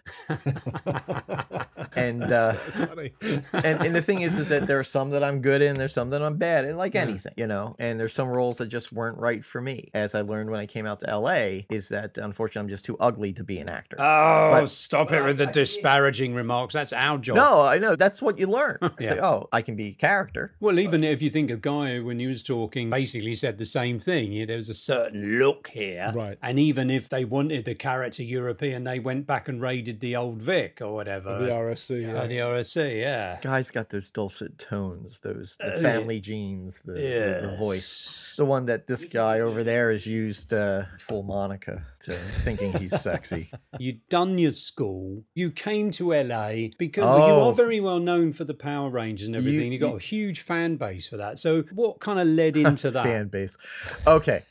[1.95, 3.43] And uh, That's very funny.
[3.53, 5.93] and and the thing is, is that there are some that I'm good in, there's
[5.93, 7.77] some that I'm bad in, like anything, you know.
[7.79, 9.91] And there's some roles that just weren't right for me.
[9.95, 12.97] As I learned when I came out to LA, is that unfortunately I'm just too
[12.99, 13.97] ugly to be an actor.
[14.01, 16.75] Oh, But- stop it with the disparaging remarks.
[16.75, 17.37] That's our job.
[17.37, 18.79] no, I know that's what you learn.
[18.99, 19.11] Yeah.
[19.15, 20.55] like, oh, I can be character.
[20.61, 23.99] Well, even if you think of Guy when he was talking, basically said the same
[23.99, 24.33] thing.
[24.33, 26.39] Yeah, there was a certain look here, Right.
[26.43, 30.41] And even if they wanted the character European, they went back and raided the old
[30.41, 32.05] Vic or whatever, the RSC.
[32.09, 32.27] uh, Yeah.
[32.27, 33.01] the RSC.
[33.01, 38.35] Yeah, Guy's got those dulcet tones, those the Uh, family genes, the, the, the voice,
[38.37, 42.99] the one that this guy over there has used uh, full Monica to thinking he's
[43.01, 43.51] sexy.
[43.79, 45.25] You'd done your school.
[45.35, 47.49] You came to LA because you Oh.
[47.49, 49.73] are very well known for the Power Rangers and You- everything.
[49.73, 51.39] You, got you- a huge fan base for that.
[51.39, 53.05] So, what kind of led into that?
[53.05, 53.57] Fan base.
[54.07, 54.43] Okay.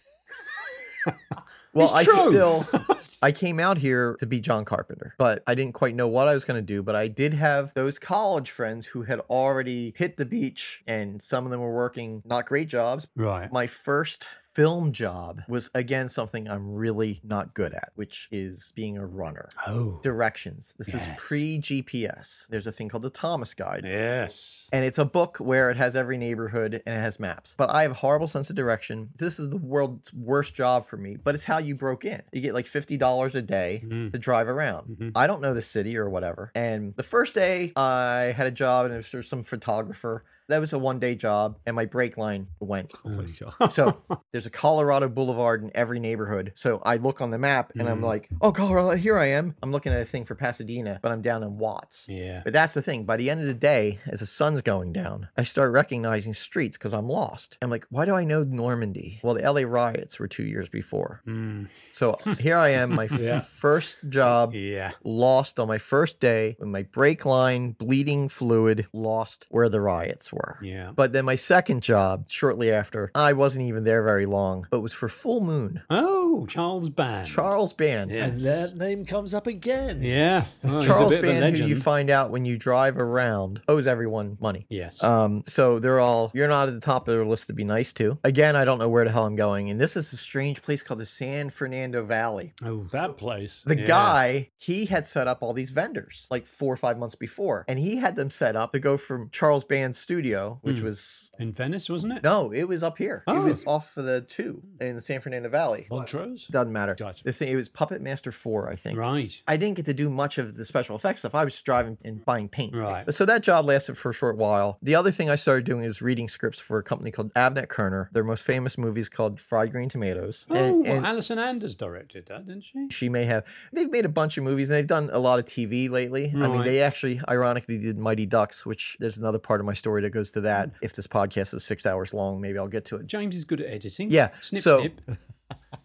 [1.75, 2.65] well, It's I still
[3.21, 6.33] I came out here to be John Carpenter, but I didn't quite know what I
[6.33, 6.81] was going to do.
[6.81, 11.45] But I did have those college friends who had already hit the beach, and some
[11.45, 13.07] of them were working not great jobs.
[13.15, 13.51] Right.
[13.51, 18.97] My first film job was again something I'm really not good at, which is being
[18.97, 19.49] a runner.
[19.67, 19.99] Oh.
[20.01, 20.73] Directions.
[20.77, 22.47] This is pre GPS.
[22.47, 23.83] There's a thing called the Thomas Guide.
[23.85, 24.69] Yes.
[24.71, 27.53] And it's a book where it has every neighborhood and it has maps.
[27.57, 29.09] But I have a horrible sense of direction.
[29.17, 32.21] This is the world's worst job for me, but it's how you broke in.
[32.31, 34.11] You get like $50 a day Mhm.
[34.13, 34.97] to drive around.
[34.97, 35.11] Mhm.
[35.15, 36.51] I don't know the city or whatever.
[36.55, 40.23] And the first day I had a job and it was for some photographer.
[40.47, 42.91] That was a one day job, and my brake line went.
[43.05, 43.67] Oh.
[43.69, 43.97] So
[44.31, 46.51] there's a Colorado Boulevard in every neighborhood.
[46.55, 48.03] So I look on the map and I'm Mm.
[48.05, 49.55] like, oh, Colorado, here I am.
[49.63, 52.05] I'm looking at a thing for Pasadena, but I'm down in Watts.
[52.08, 52.41] Yeah.
[52.43, 53.05] But that's the thing.
[53.05, 56.77] By the end of the day, as the sun's going down, I start recognizing streets
[56.77, 57.58] because I'm lost.
[57.62, 59.19] I'm like, why do I know Normandy?
[59.23, 61.21] Well, the LA riots were two years before.
[61.27, 61.69] Mm.
[61.91, 63.39] So here I am, my Yeah.
[63.41, 64.91] first job, Yeah.
[65.03, 70.31] lost on my first day with my brake line, bleeding fluid, lost where the riots
[70.35, 70.57] were.
[70.61, 70.91] Yeah.
[70.95, 74.93] But then my second job, shortly after, I wasn't even there very long, but was
[74.93, 75.81] for Full Moon.
[75.89, 77.27] Oh, Charles Band.
[77.27, 78.11] Charles Band.
[78.11, 78.29] Yes.
[78.29, 80.01] And that name comes up again.
[80.03, 80.45] Yeah.
[80.65, 83.87] Oh, Charles bit of a Band, who you find out when you drive around, owes
[83.87, 84.65] everyone money.
[84.69, 85.01] Yes.
[85.03, 87.93] Um, so they're all you're not at the top of their list to be nice
[87.93, 88.17] to.
[88.23, 90.83] Again, I don't know where the hell I'm going, and this is a strange place
[90.83, 92.53] called the San Fernando Valley.
[92.63, 93.63] oh, That place.
[93.65, 93.85] The Yeah.
[93.85, 97.77] guy, he had set up all these vendors like four or five months before, and
[97.79, 100.24] he had them set up to go from Charles Band's studio,
[100.61, 100.86] which Hmm.
[100.86, 102.23] was in Venice, wasn't it?
[102.23, 103.23] no, it was up here.
[103.28, 103.41] It Oh.
[103.43, 105.86] was off of the two in the San Fernando Valley.
[105.89, 106.47] Montrose?
[106.47, 106.95] Doesn't matter.
[106.95, 107.23] Gotcha.
[107.23, 108.97] The thing it was Puppet Master Four, I think.
[108.97, 109.41] Right.
[109.47, 111.36] I didn't get to do much of the special effects stuff.
[111.36, 112.76] I was driving and buying paint.
[112.76, 113.11] Right.
[113.13, 114.78] So that job lasted for a short while.
[114.82, 118.09] The other thing I started doing is reading scripts for a company called Avnet Kerner.
[118.13, 120.45] Their most famous movie is called Fried Green Tomatoes.
[120.49, 122.88] Oh, And- well, and Alison Anders directed that, didn't she?
[122.89, 123.43] she may have.
[123.73, 126.32] They've made a bunch of movies and they've done a lot of TV lately.
[126.36, 130.01] I mean, they actually, ironically, did Mighty Ducks, which there's another part of my story
[130.03, 130.72] that goes to that.
[130.82, 133.05] If this podcast is six hours long, maybe I'll get to it.
[133.05, 134.09] James is good at editing.
[134.09, 135.01] Yeah, Snip, so- snip.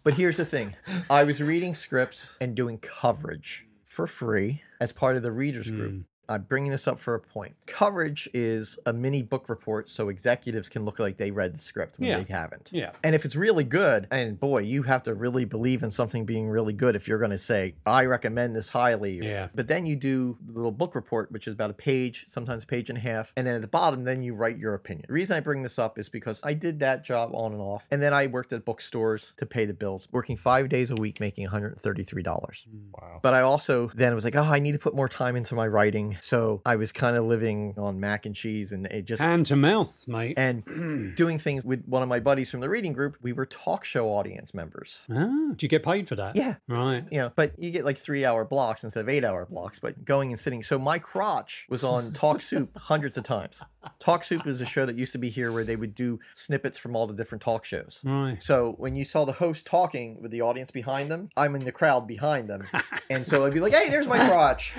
[0.03, 0.73] But here's the thing
[1.11, 5.91] I was reading scripts and doing coverage for free as part of the readers group.
[5.91, 6.03] Mm.
[6.29, 7.53] I'm bringing this up for a point.
[7.65, 11.99] Coverage is a mini book report so executives can look like they read the script
[11.99, 12.19] when Yeah.
[12.21, 12.69] they haven't.
[12.71, 12.91] Yeah.
[13.03, 16.47] And if it's really good, and boy, you have to really believe in something being
[16.47, 19.19] really good if you're going to say, I recommend this highly.
[19.21, 19.49] Yeah.
[19.53, 22.67] But then you do the little book report, which is about a page, sometimes a
[22.67, 23.33] page and a half.
[23.35, 25.05] And then at the bottom, then you write your opinion.
[25.07, 27.87] The reason I bring this up is because I did that job on and off.
[27.91, 31.19] And then I worked at bookstores to pay the bills, working five days a week,
[31.19, 32.63] making $133.
[32.63, 32.77] Hmm.
[32.93, 33.19] Wow.
[33.21, 35.67] But I also then was like, oh, I need to put more time into my
[35.67, 36.17] writing.
[36.21, 39.21] So I was kind of living on mac and cheese and it just.
[39.21, 40.35] Hand to mouth, mate.
[40.37, 43.83] and doing things with one of my buddies from the reading group, we were talk
[43.83, 44.99] show audience members.
[45.09, 46.35] ah, do you get paid for that?
[46.35, 46.55] Yeah.
[46.67, 47.03] Right.
[47.11, 50.05] You know, but you get like three hour blocks instead of eight hour blocks, but
[50.05, 50.63] going and sitting.
[50.63, 53.61] So my crotch was on Talk Soup hundreds of times.
[53.99, 56.77] Talk Soup is a show that used to be here where they would do snippets
[56.77, 57.99] from all the different talk shows.
[58.03, 58.41] Right.
[58.41, 61.71] So when you saw the host talking with the audience behind them, I'm in the
[61.71, 62.63] crowd behind them.
[63.09, 64.73] And so I'd be like, hey, there's my crotch.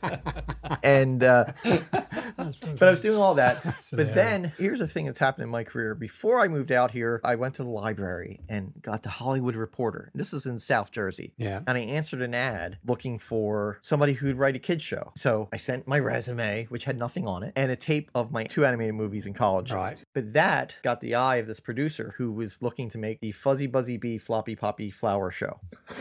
[0.82, 3.64] and, uh, but I was doing all that.
[3.92, 5.94] But then here's the thing that's happened in my career.
[5.94, 10.10] Before I moved out here, I went to the library and got the Hollywood Reporter.
[10.16, 11.32] This is in South Jersey.
[11.36, 11.60] Yeah.
[11.68, 15.12] And I answered an ad looking for somebody who'd write a kids show.
[15.14, 18.44] So I sent my resume, which had nothing on it, and a tape of my
[18.44, 19.72] two animated movies in college.
[19.72, 20.02] Right.
[20.12, 23.66] But that got the eye of this producer who was looking to make the Fuzzy
[23.66, 25.58] Buzzy Bee Floppy Poppy Flower Show.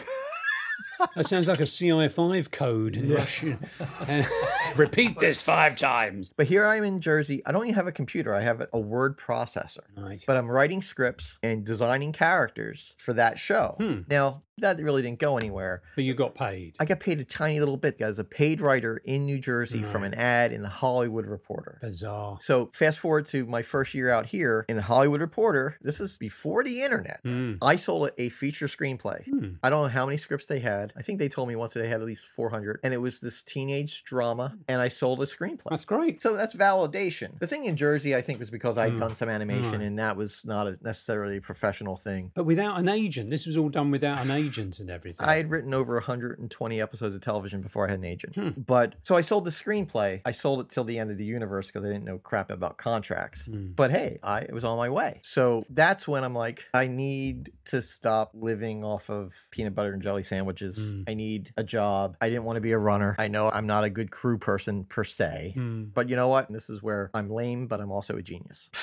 [1.15, 3.59] That sounds like a CI5 code in Russian.
[4.07, 4.25] And
[4.75, 6.31] repeat this five times.
[6.35, 7.41] But here I am in Jersey.
[7.45, 8.33] I don't even have a computer.
[8.33, 9.79] I have a word processor.
[9.97, 10.23] Right.
[10.25, 13.75] But I'm writing scripts and designing characters for that show.
[13.79, 14.01] Hmm.
[14.09, 15.81] Now, that really didn't go anywhere.
[15.95, 16.75] But you got paid.
[16.79, 20.03] I got paid a tiny little bit as a paid writer in New Jersey from
[20.03, 21.79] an ad in the Hollywood Reporter.
[21.81, 22.37] Bizarre.
[22.41, 25.77] So fast forward to my first year out here in the Hollywood Reporter.
[25.81, 27.23] This is before the internet.
[27.23, 27.57] Mm.
[27.61, 29.23] I sold a feature screenplay.
[29.25, 29.53] Hmm.
[29.63, 30.93] I don't know how many scripts they had.
[30.95, 32.79] I think they told me once that they had at least 400.
[32.83, 35.69] And it was this teenage drama, and I sold a screenplay.
[35.71, 36.21] That's great.
[36.21, 37.39] So that's validation.
[37.39, 38.99] The thing in Jersey, I think, was because I'd Mm.
[38.99, 39.81] done some animation, Right.
[39.81, 42.31] and that was not a necessarily a professional thing.
[42.35, 44.42] But without an agent, this was all done without an agent
[44.79, 45.25] and everything.
[45.25, 48.35] I had written over 120 episodes of television before I had an agent.
[48.35, 48.49] Hmm.
[48.65, 50.21] But so I sold the screenplay.
[50.25, 52.77] I sold it till the end of the universe because I didn't know crap about
[52.77, 53.45] contracts.
[53.45, 53.67] Hmm.
[53.75, 55.19] But hey, I it was on my way.
[55.23, 60.01] So that's when I'm like, I need to stop living off of peanut butter and
[60.01, 60.77] jelly sandwiches.
[60.77, 61.09] Mm.
[61.09, 62.17] I need a job.
[62.21, 63.15] I didn't want to be a runner.
[63.17, 65.53] I know I'm not a good crew person per se.
[65.55, 65.85] Hmm.
[65.93, 66.47] But you know what?
[66.47, 68.69] And this is where I'm lame, but I'm also a genius.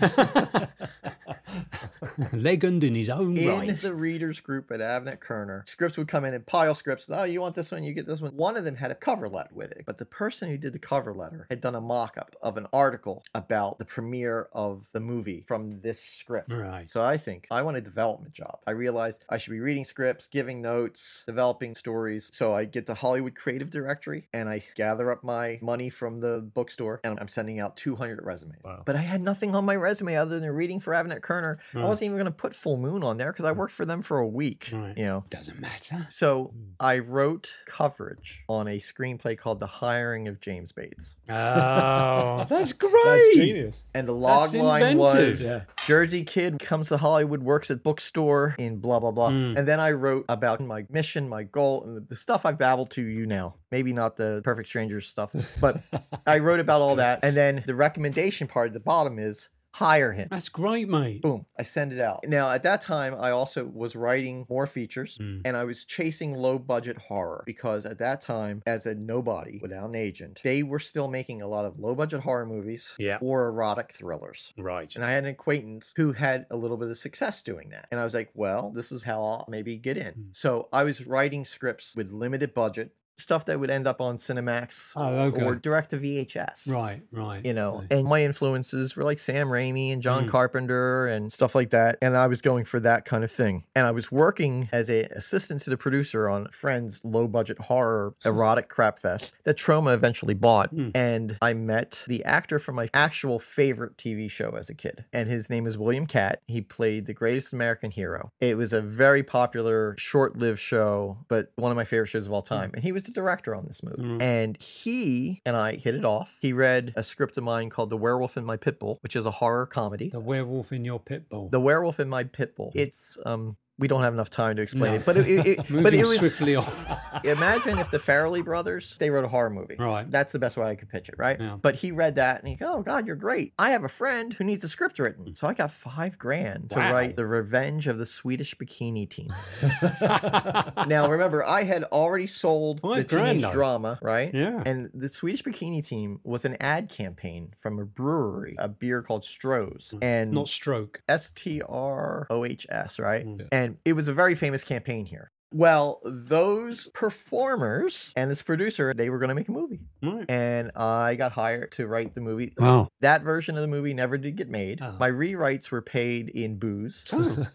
[2.32, 3.80] Legend in his own in right.
[3.80, 7.10] the readers group at Avnet Kerner, scripts would come in and pile scripts.
[7.10, 7.82] Oh, you want this one?
[7.82, 8.36] You get this one.
[8.36, 10.78] One of them had a cover letter with it, but the person who did the
[10.78, 15.00] cover letter had done a mock up of an article about the premiere of the
[15.00, 16.52] movie from this script.
[16.52, 16.90] Right.
[16.90, 18.58] So I think I want a development job.
[18.66, 22.30] I realized I should be reading scripts, giving notes, developing stories.
[22.32, 26.40] So I get the Hollywood Creative Directory and I gather up my money from the
[26.40, 28.62] bookstore and I'm sending out 200 resumes.
[28.64, 28.82] Wow.
[28.84, 31.43] But I had nothing on my resume other than reading for Avnet Kerner.
[31.44, 31.84] Turner.
[31.84, 34.02] I wasn't even going to put Full Moon on there because I worked for them
[34.02, 34.70] for a week.
[34.72, 34.96] Right.
[34.96, 35.24] You know.
[35.30, 36.06] Doesn't matter.
[36.10, 36.50] So Mm.
[36.80, 41.16] I wrote coverage on a screenplay called The Hiring of James Bates.
[41.28, 42.92] Oh, that's great.
[43.04, 43.84] That's genius.
[43.94, 45.42] And the That's log line was.
[45.42, 45.62] Yeah.
[45.86, 49.30] Jersey kid comes to Hollywood, works at bookstore in blah blah blah.
[49.30, 49.58] Mm.
[49.58, 52.90] And then I wrote about my mission, my goal, and the, the stuff I've babbled
[52.92, 53.54] to you now.
[53.70, 55.80] Maybe not the perfect strangers stuff, but
[56.26, 57.20] I wrote about all that.
[57.22, 60.28] And then the recommendation part at the bottom is hire him.
[60.30, 61.20] That's great, mate.
[61.20, 62.24] Boom, I send it out.
[62.28, 65.42] Now, at that time, I also was writing more features Mm.
[65.44, 69.88] and I was chasing low budget horror because at that time, as a nobody without
[69.88, 73.18] an agent, they were still making a lot of low budget horror movies Yeah.
[73.20, 74.52] or erotic thrillers.
[74.56, 74.94] Right.
[74.94, 77.88] And I had an acquaintance who had a little bit of success doing that.
[77.90, 80.14] And I was like, well, this is how I'll maybe get in.
[80.14, 80.24] Mm.
[80.36, 84.92] So I was writing scripts with limited budget, stuff that would end up on Cinemax
[84.96, 85.42] Oh, okay.
[85.44, 86.68] or direct to VHS.
[86.70, 87.44] Right, right.
[87.44, 87.92] You know, right.
[87.92, 90.28] and my influences were like Sam Raimi and John Mm.
[90.30, 91.98] Carpenter and stuff like that.
[92.02, 93.64] And I was going for that kind of thing.
[93.74, 98.14] And I was working as a assistant to the producer on Friends low budget horror
[98.24, 100.74] erotic crap fest that Troma eventually bought.
[100.74, 100.92] Mm.
[100.94, 105.04] And I met the actor from my actual favorite TV show as a kid.
[105.12, 106.40] And his name is William Katt.
[106.46, 108.32] He played the greatest American hero.
[108.40, 112.32] It was a very popular, short lived show, but one of my favorite shows of
[112.32, 112.70] all time.
[112.74, 114.02] And he was the director on this movie.
[114.02, 114.22] Mm.
[114.22, 116.36] And he and I hit it off.
[116.40, 119.30] He read a script of mine called The Werewolf in My Pitbull, which is a
[119.30, 120.08] horror comedy.
[120.10, 121.50] The werewolf in your Pitbull.
[121.50, 122.72] The Werewolf in My Pitbull.
[122.74, 124.98] It's um we don't have enough time to explain No.
[124.98, 126.66] it, but it, it, it- Moving but it was swiftly on.
[127.24, 129.76] imagine if the Farrelly brothers they wrote a horror movie.
[129.78, 130.08] Right.
[130.10, 131.38] That's the best way I could pitch it, right?
[131.40, 131.56] Yeah.
[131.60, 133.52] But he read that and he go, "Oh God, you're great.
[133.58, 136.76] I have a friend who needs a script written." So I got five grand to
[136.78, 136.92] Wow.
[136.92, 139.32] write the Revenge of the Swedish Bikini Team.
[140.86, 143.52] now remember, I had already sold the grand, teenage though.
[143.52, 144.32] drama, right?
[144.34, 144.62] Yeah.
[144.64, 149.22] And the Swedish Bikini Team was an ad campaign from a brewery, a beer called
[149.22, 151.02] Stroh's, and Not stroke.
[151.08, 153.26] S T R O H S, right?
[153.26, 153.48] Mm.
[153.52, 155.30] And it was a very famous campaign here.
[155.54, 159.78] Well, those performers and this producer, they were going to make a movie.
[160.02, 160.28] Right.
[160.28, 162.52] And I got hired to write the movie.
[162.58, 162.88] Wow.
[163.02, 164.80] That version of the movie never did get made.
[164.82, 164.96] Oh.
[164.98, 167.04] My rewrites were paid in booze.
[167.12, 167.46] Oh.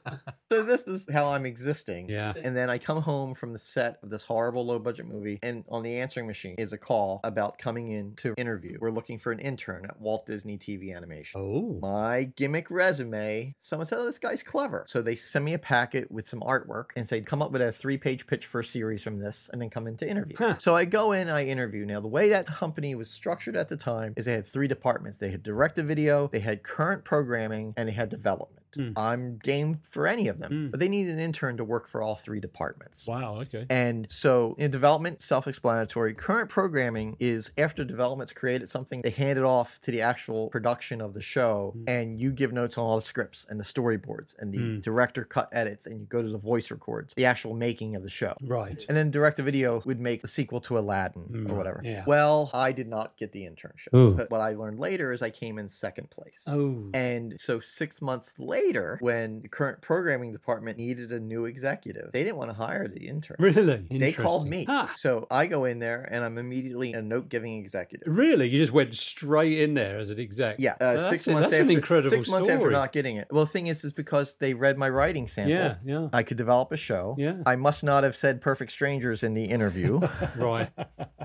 [0.51, 2.07] So this is how I'm existing.
[2.07, 2.31] Yeah.
[2.43, 5.63] And then I come home from the set of this horrible low budget movie, and
[5.69, 8.77] on the answering machine is a call about coming in to interview.
[8.79, 11.41] We're looking for an intern at Walt Disney TV Animation.
[11.41, 11.79] Oh.
[11.81, 14.85] My gimmick resume, someone said, Oh, this guy's clever.
[14.87, 17.71] So they send me a packet with some artwork and say, Come up with a
[17.71, 20.35] three page pitch for a series from this, and then come in to interview.
[20.37, 20.57] Huh.
[20.59, 21.85] So I go in, I interview.
[21.85, 25.17] Now, the way that company was structured at the time is they had three departments
[25.17, 28.64] they had direct to video, they had current programming, and they had development.
[28.75, 28.91] Hmm.
[28.97, 30.67] I'm game for any of them, Hmm.
[30.71, 33.07] but they need an intern to work for all three departments.
[33.07, 33.41] wow.
[33.41, 33.65] Okay.
[33.69, 36.13] And so in development, self explanatory.
[36.13, 41.01] Current programming is after development's created something, they hand it off to the actual production
[41.01, 41.83] of the show, Mm.
[41.89, 44.81] and you give notes on all the scripts and the storyboards and the Mm.
[44.81, 48.09] director cut edits, and you go to the voice records, the actual making of the
[48.09, 48.35] show.
[48.43, 48.83] Right.
[48.87, 51.81] And then direct to video would make the sequel to Aladdin Mm, or whatever.
[51.83, 52.03] yeah.
[52.07, 53.89] Well, I did not get the internship.
[53.93, 54.11] Oh.
[54.11, 56.43] But what I learned later is I came in second place.
[56.47, 56.89] Oh.
[56.93, 58.64] And so six months later,
[58.99, 63.07] when the current programming department needed a new executive, they didn't want to hire the
[63.07, 63.37] intern.
[63.39, 63.85] Really?
[63.91, 64.67] They called me.
[64.95, 68.07] So I go in there and I'm immediately a note giving executive.
[68.07, 68.47] really?
[68.49, 70.55] You just went straight in there as an exec?
[70.59, 73.17] Yeah, uh, six that's a- months that's after an incredible six months after not getting
[73.17, 73.27] it.
[73.31, 75.51] Well, the thing is, is because they read my writing sample.
[75.53, 76.09] Yeah, yeah.
[76.13, 77.15] I could develop a show.
[77.17, 77.35] Yeah.
[77.45, 79.99] I must not have said perfect strangers in the interview.
[80.37, 80.69] Right.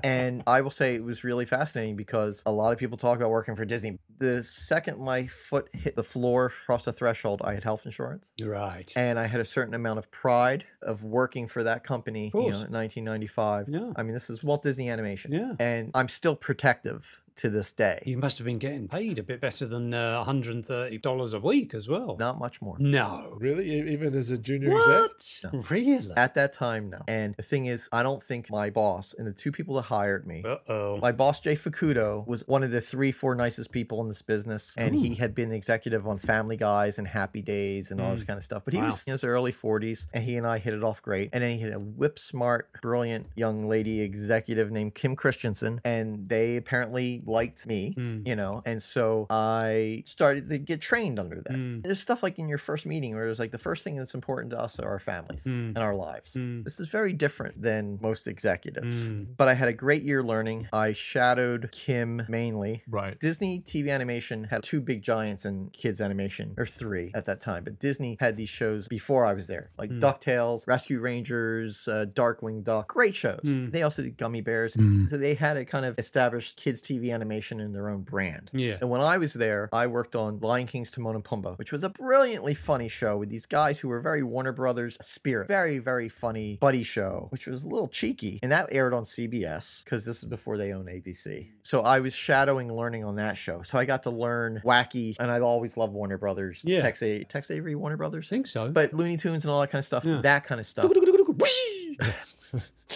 [0.03, 3.29] and I will say it was really fascinating because a lot of people talk about
[3.29, 3.99] working for Disney.
[4.19, 8.31] The second my foot hit the floor, across the threshold, I had health insurance.
[8.41, 8.91] Right.
[8.95, 12.47] And I had a certain amount of pride of working for that company, you know,
[12.47, 13.69] in 1995.
[13.69, 13.91] Yeah.
[13.95, 15.31] I mean, this is Walt Disney Animation.
[15.31, 15.53] Yeah.
[15.59, 18.01] And I'm still protective to this day.
[18.05, 21.87] You must have been getting paid a bit better than uh, $130 a week as
[21.87, 22.15] well.
[22.19, 22.75] Not much more.
[22.79, 23.35] No.
[23.39, 23.91] Really?
[23.91, 25.51] Even as a junior exec?
[25.53, 25.69] What?
[25.71, 26.11] Really?
[26.17, 26.99] At that time, no.
[27.07, 30.25] And the thing is, I don't think my boss and the two people that hired
[30.27, 30.97] me, Uh oh.
[31.01, 34.73] my boss, Jay Fukudo, was one of the three, four nicest people in this business.
[34.77, 38.27] And he had been executive on Family Guys and Happy Days and all this Mm.
[38.27, 38.63] kind of stuff.
[38.65, 38.87] But he Wow.
[38.87, 41.29] was in his early 40s and he and I hit it off great.
[41.33, 45.81] And then he had a whip smart, brilliant young lady executive named Kim Christensen.
[45.83, 48.27] And they apparently liked me, Mm.
[48.27, 48.61] you know.
[48.65, 51.55] And so I started to get trained under them.
[51.81, 51.83] Mm.
[51.83, 54.51] There's stuff like in your first meeting where it's like the first thing that's important
[54.51, 55.69] to us are our families Mm.
[55.69, 56.33] and our lives.
[56.33, 56.63] Mm.
[56.63, 59.07] This is very different than most executives.
[59.07, 59.27] Mm.
[59.37, 60.67] But I had a great year learning.
[60.73, 62.83] I shadowed Kim mainly.
[62.89, 63.19] Right.
[63.19, 67.63] Disney TV animation had two big giants in kids animation, or three at that time.
[67.63, 69.99] But Disney had these shows before I was there, like Mm.
[70.01, 72.87] DuckTales, Rescue Rangers, uh, Darkwing Duck.
[72.89, 73.39] Great shows.
[73.43, 74.73] They also did Gummi Bears.
[75.07, 78.49] So they had a kind of established kids TV 3D animation in their own brand.
[78.53, 78.77] Yeah.
[78.81, 81.83] And when I was there, I worked on Lion King's Timon and Pumbaa, which was
[81.83, 85.47] a brilliantly funny show with these guys who were very Warner Brothers spirit.
[85.47, 88.39] Very, very funny buddy show, which was a little cheeky.
[88.43, 91.47] And that aired on CBS because this is before they own ABC.
[91.63, 93.61] So I was shadowing learning on that show.
[93.61, 96.61] So I got to learn wacky, and I've always loved Warner Brothers.
[96.63, 96.81] Yeah.
[96.81, 98.27] Tex, A- Tex Avery, Warner Brothers.
[98.27, 98.69] I think so.
[98.69, 100.21] But Looney Tunes and all that kind of stuff, Yeah.
[100.21, 100.91] that kind of stuff.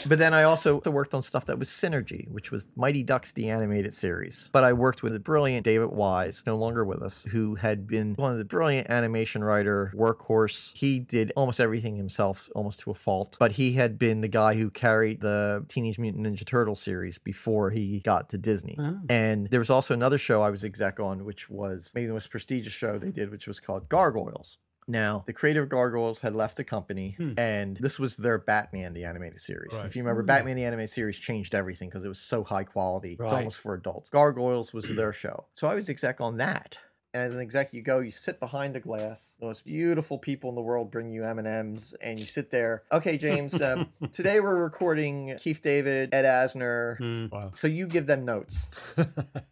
[0.08, 3.50] But then I also worked on stuff that was Synergy, which was Mighty Ducks, the
[3.50, 4.50] animated series.
[4.52, 8.14] But I worked with a brilliant David Wise, no longer with us, who had been
[8.16, 10.76] one of the brilliant animation writer, workhorse.
[10.76, 13.38] He did almost everything himself, almost to a fault.
[13.40, 17.70] But he had been the guy who carried the Teenage Mutant Ninja Turtle series before
[17.70, 18.76] he got to Disney.
[18.78, 19.00] Oh.
[19.08, 22.30] And there was also another show I was exec on, which was maybe the most
[22.30, 24.58] prestigious show they did, which was called Gargoyles.
[24.88, 27.34] Now, the creator of Gargoyles had left the company, Hmm.
[27.38, 29.74] and this was their Batman, the animated series.
[29.74, 29.86] Right.
[29.88, 30.28] If you remember, Hmm.
[30.28, 33.18] Batman, the animated series changed everything because it was so high quality.
[33.20, 34.10] It's almost for adults.
[34.10, 35.46] Gargoyles was their show.
[35.54, 36.78] So I was exec on that.
[37.16, 39.36] And as an exec, you go, you sit behind the glass.
[39.40, 42.50] The most beautiful people in the world bring you M and M's, and you sit
[42.50, 42.84] there.
[42.92, 43.62] Okay, James.
[43.62, 46.98] Um, today we're recording Keith David, Ed Asner.
[46.98, 47.28] Hmm.
[47.32, 47.52] Wow.
[47.54, 48.70] So you give them notes.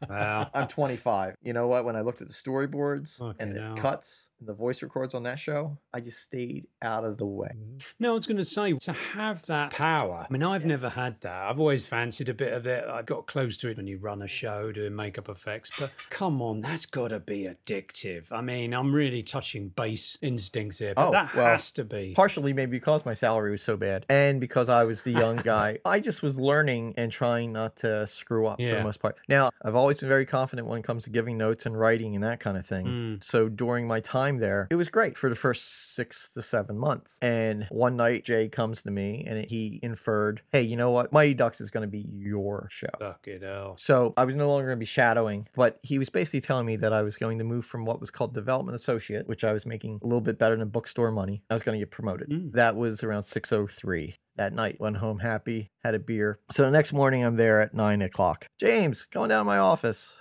[0.09, 0.49] Wow.
[0.53, 1.37] I'm 25.
[1.41, 1.85] You know what?
[1.85, 3.75] When I looked at the storyboards and the hell.
[3.75, 7.49] cuts and the voice records on that show, I just stayed out of the way.
[7.99, 10.27] No, I was going to say to have that power.
[10.29, 11.45] I mean, I've never had that.
[11.45, 12.83] I've always fancied a bit of it.
[12.87, 15.71] I got close to it when you run a show doing makeup effects.
[15.79, 18.31] But come on, that's got to be addictive.
[18.31, 22.13] I mean, I'm really touching base instincts here, but Oh, that well, has to be.
[22.15, 25.79] Partially maybe because my salary was so bad and because I was the young guy.
[25.85, 29.17] I just was learning and trying not to screw up for the most part.
[29.27, 32.23] Now, I've always been very confident when it comes to giving notes and writing and
[32.23, 32.85] that kind of thing.
[32.85, 33.23] Mm.
[33.23, 37.17] So during my time there, it was great for the first six to seven months.
[37.21, 41.11] And one night, Jay comes to me and he inferred, hey, you know what?
[41.11, 42.87] Mighty Ducks is going to be your show.
[42.99, 43.75] Fuck it hell.
[43.77, 46.75] So I was no longer going to be shadowing, but he was basically telling me
[46.77, 49.65] that I was going to move from what was called development associate, which I was
[49.65, 51.43] making a little bit better than bookstore money.
[51.49, 52.29] I was going to get promoted.
[52.29, 52.51] Mm.
[52.53, 54.79] That was around 603 that night.
[54.79, 56.39] Went home happy, had a beer.
[56.51, 58.47] So the next morning I'm there at nine o'clock.
[58.59, 60.13] James, going down to my office.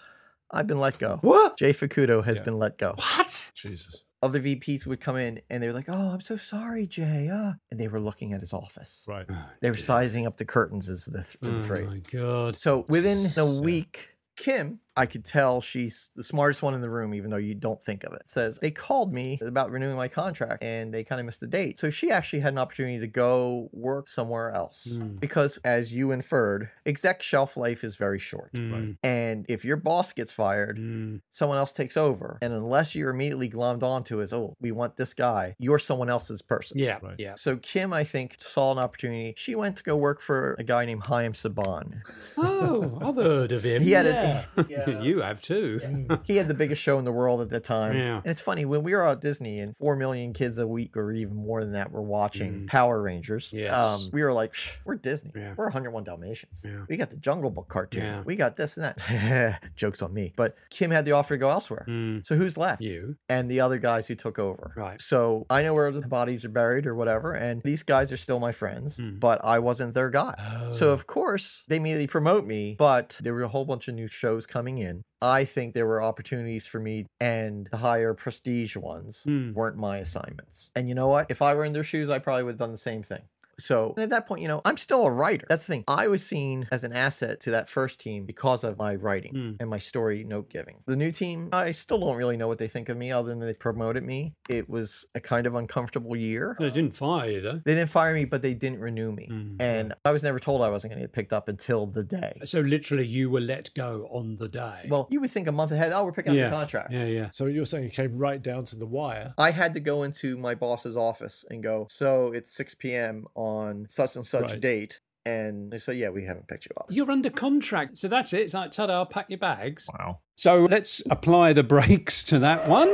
[0.51, 1.19] I've been let go.
[1.23, 1.57] What?
[1.57, 2.45] Jay Fukudo has Yeah.
[2.45, 2.95] been let go.
[2.97, 3.51] What?
[3.55, 4.05] Jesus.
[4.23, 7.55] Other VPs would come in and they were like, "Oh, I'm so sorry, Jay." Uh.
[7.71, 9.03] And they were looking at his office.
[9.09, 9.27] Right.
[9.61, 12.59] They were sizing up the curtains, is the, th- the Oh my god.
[12.59, 17.15] So within a week, Kim, I could tell she's the smartest one in the room,
[17.15, 18.23] even though you don't think of it.
[18.29, 21.79] Says they called me about renewing my contract and they kind of missed the date.
[21.79, 24.89] So she actually had an opportunity to go work somewhere else.
[24.93, 25.19] Mm.
[25.19, 28.53] Because as you inferred, exec shelf life is very short.
[28.53, 31.21] Mm, And if your boss gets fired, mm.
[31.31, 32.39] someone else takes over.
[32.43, 36.43] And unless you're immediately glommed onto as, oh, we want this guy, you're someone else's
[36.43, 36.79] person.
[36.79, 37.15] Yeah, Right.
[37.19, 37.35] yeah.
[37.37, 39.35] So Kim, I think, saw an opportunity.
[39.37, 42.03] She went to go work for a guy named Haim Saban.
[42.37, 43.83] Oh, I've heard of him.
[43.83, 44.45] He had yeah.
[44.57, 44.82] a yeah.
[44.91, 45.81] you have too.
[46.25, 47.97] he had the biggest show in the world at the time.
[47.97, 48.17] Yeah.
[48.17, 51.13] And it's funny when we were at Disney and four million kids a week or
[51.13, 52.67] even more than that were watching Mm.
[52.69, 53.51] Power Rangers.
[53.53, 53.73] Yes.
[53.75, 55.33] Um, we were like, "Psh, we're Disney.
[55.35, 55.55] Yeah.
[55.57, 56.65] We're 101 Dalmatians.
[56.89, 58.25] We got the Jungle Book cartoon.
[58.25, 59.61] We got this and that.
[59.77, 60.33] Jokes on me.
[60.37, 61.85] But Kim had the offer to go elsewhere.
[61.89, 62.81] Mm, So who's left?
[62.83, 63.17] you.
[63.29, 64.73] And the other guys who took over.
[64.77, 65.01] Right.
[65.01, 67.33] So I know where the bodies are buried or whatever.
[67.33, 69.21] And these guys are still my friends, Mm.
[69.21, 70.35] but I wasn't their guy.
[70.71, 70.93] So Oh.
[70.93, 74.47] of course they immediately promote me, but there were a whole bunch of new shows
[74.47, 75.03] coming in.
[75.21, 79.55] I think there were opportunities for me and the higher prestige ones Mm.
[79.55, 80.71] weren't my assignments.
[80.75, 81.31] And you know what?
[81.31, 83.23] If I were in their shoes, I probably would have done the same thing.
[83.59, 85.47] So at that point, you know, I'm still a writer.
[85.49, 85.85] That's the thing.
[85.89, 89.57] I was seen as an asset to that first team because of my writing Mm.
[89.61, 90.77] and my story note giving.
[90.87, 93.41] The new team, I still don't really know what they think of me other than
[93.41, 94.35] they promoted me.
[94.49, 96.57] It was a kind of uncomfortable year.
[96.59, 97.61] They didn't fire you though.
[97.65, 99.29] They didn't fire me, but they didn't renew me.
[99.31, 99.57] Mm.
[99.61, 102.41] And I was never told I wasn't going to get picked up until the day.
[102.45, 104.87] So literally, you were let go on the day.
[104.89, 106.93] Well, you would think a month ahead, oh, we're picking yeah, up the contract.
[106.93, 107.31] Yeah, yeah.
[107.31, 109.35] So you're saying it came right down to the wire.
[109.39, 113.27] I had to go into my boss's office and go, so it's 6 p.m.
[113.35, 113.42] on
[113.89, 114.61] such and such Right.
[114.61, 115.01] date.
[115.25, 116.87] And they said, yeah, we haven't picked you up.
[116.91, 118.41] You're under contract, so that's it.
[118.41, 119.87] It's like, ta-da, pack your bags.
[119.97, 120.19] Wow.
[120.35, 122.91] So let's apply the brakes to that one.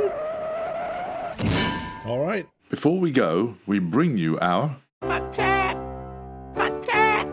[2.05, 2.47] All right.
[2.69, 5.75] Before we go, we bring you our Fact check!
[6.53, 7.27] Fact check!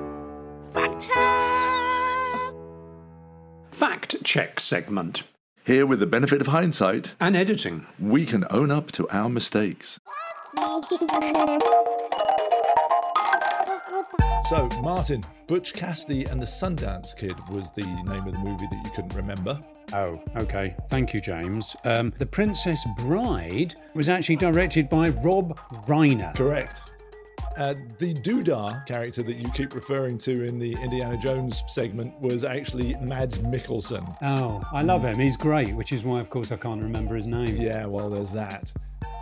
[0.71, 2.55] Fact check!
[3.71, 5.25] Fact check segment
[5.67, 7.87] here with the benefit of hindsight, and editing.
[7.99, 9.99] we can own up to our mistakes.
[14.49, 18.81] So, Martin, Butch Cassidy and the Sundance Kid was the name of the movie that
[18.85, 19.59] you couldn't remember.
[19.93, 20.77] Oh, okay.
[20.89, 21.75] Thank you, James.
[21.85, 26.33] Um, the Princess Bride was actually directed by Rob Reiner.
[26.37, 26.81] Correct.
[27.57, 32.45] Uh, the Doodah character that you keep referring to in the Indiana Jones segment was
[32.45, 34.07] actually Mads Mikkelsen.
[34.23, 35.19] Oh, I love him.
[35.19, 37.57] He's great, which is why, of course, I can't remember his name.
[37.57, 38.73] Yeah, well, there's that.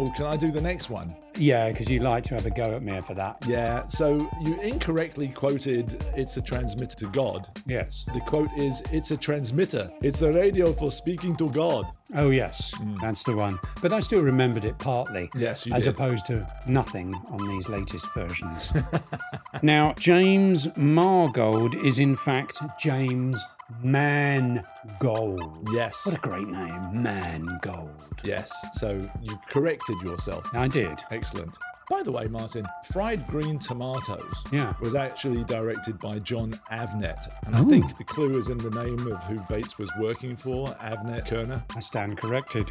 [0.01, 1.09] Oh, can I do the next one?
[1.37, 3.45] Yeah, because you like to have a go at me for that.
[3.47, 7.49] Yeah, so you incorrectly quoted it's a transmitter to God.
[7.67, 8.05] Yes.
[8.13, 9.89] The quote is it's a transmitter.
[10.03, 11.87] It's a radio for speaking to God.
[12.15, 12.97] Oh, yes, hmm.
[13.01, 13.59] that's the one.
[13.81, 15.31] But I still remembered it partly.
[15.37, 15.95] Yes, you As did.
[15.95, 18.73] opposed to nothing on these latest versions.
[19.63, 23.43] now, James Margold is in fact James
[23.83, 25.69] Mangold.
[25.73, 26.05] Yes.
[26.07, 27.91] What a great name, Man Gold.
[28.25, 28.53] Yes.
[28.75, 28.89] So
[29.23, 30.49] you corrected yourself.
[30.55, 30.99] I did.
[31.11, 31.57] Excellent.
[31.91, 34.73] By the way, Martin, Fried Green Tomatoes Yeah.
[34.81, 37.29] was actually directed by Jon Avnet.
[37.47, 40.67] And I think the clue is in the name of who Bates was working for,
[40.83, 41.63] Avnet Kerner.
[41.77, 42.71] I stand corrected.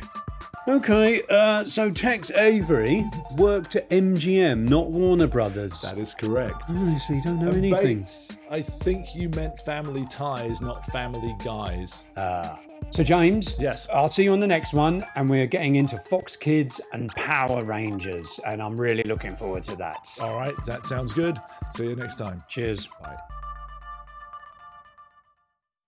[0.67, 3.05] Okay, uh, so Tex Avery
[3.37, 5.81] worked at MGM, not Warner Brothers.
[5.81, 6.63] That is correct.
[6.69, 7.97] Oh, so you don't know And anything.
[7.99, 12.03] Bates, I think you meant family ties, not family guys.
[12.17, 12.59] Ah.
[12.91, 13.87] So, James, Yes.
[13.91, 17.65] I'll see you on the next one, and we're getting into Fox Kids and Power
[17.65, 20.07] Rangers, and I'm really looking forward to that.
[20.21, 21.39] All right, that sounds good.
[21.69, 22.37] See you next time.
[22.47, 22.87] Cheers.
[23.01, 23.17] Bye.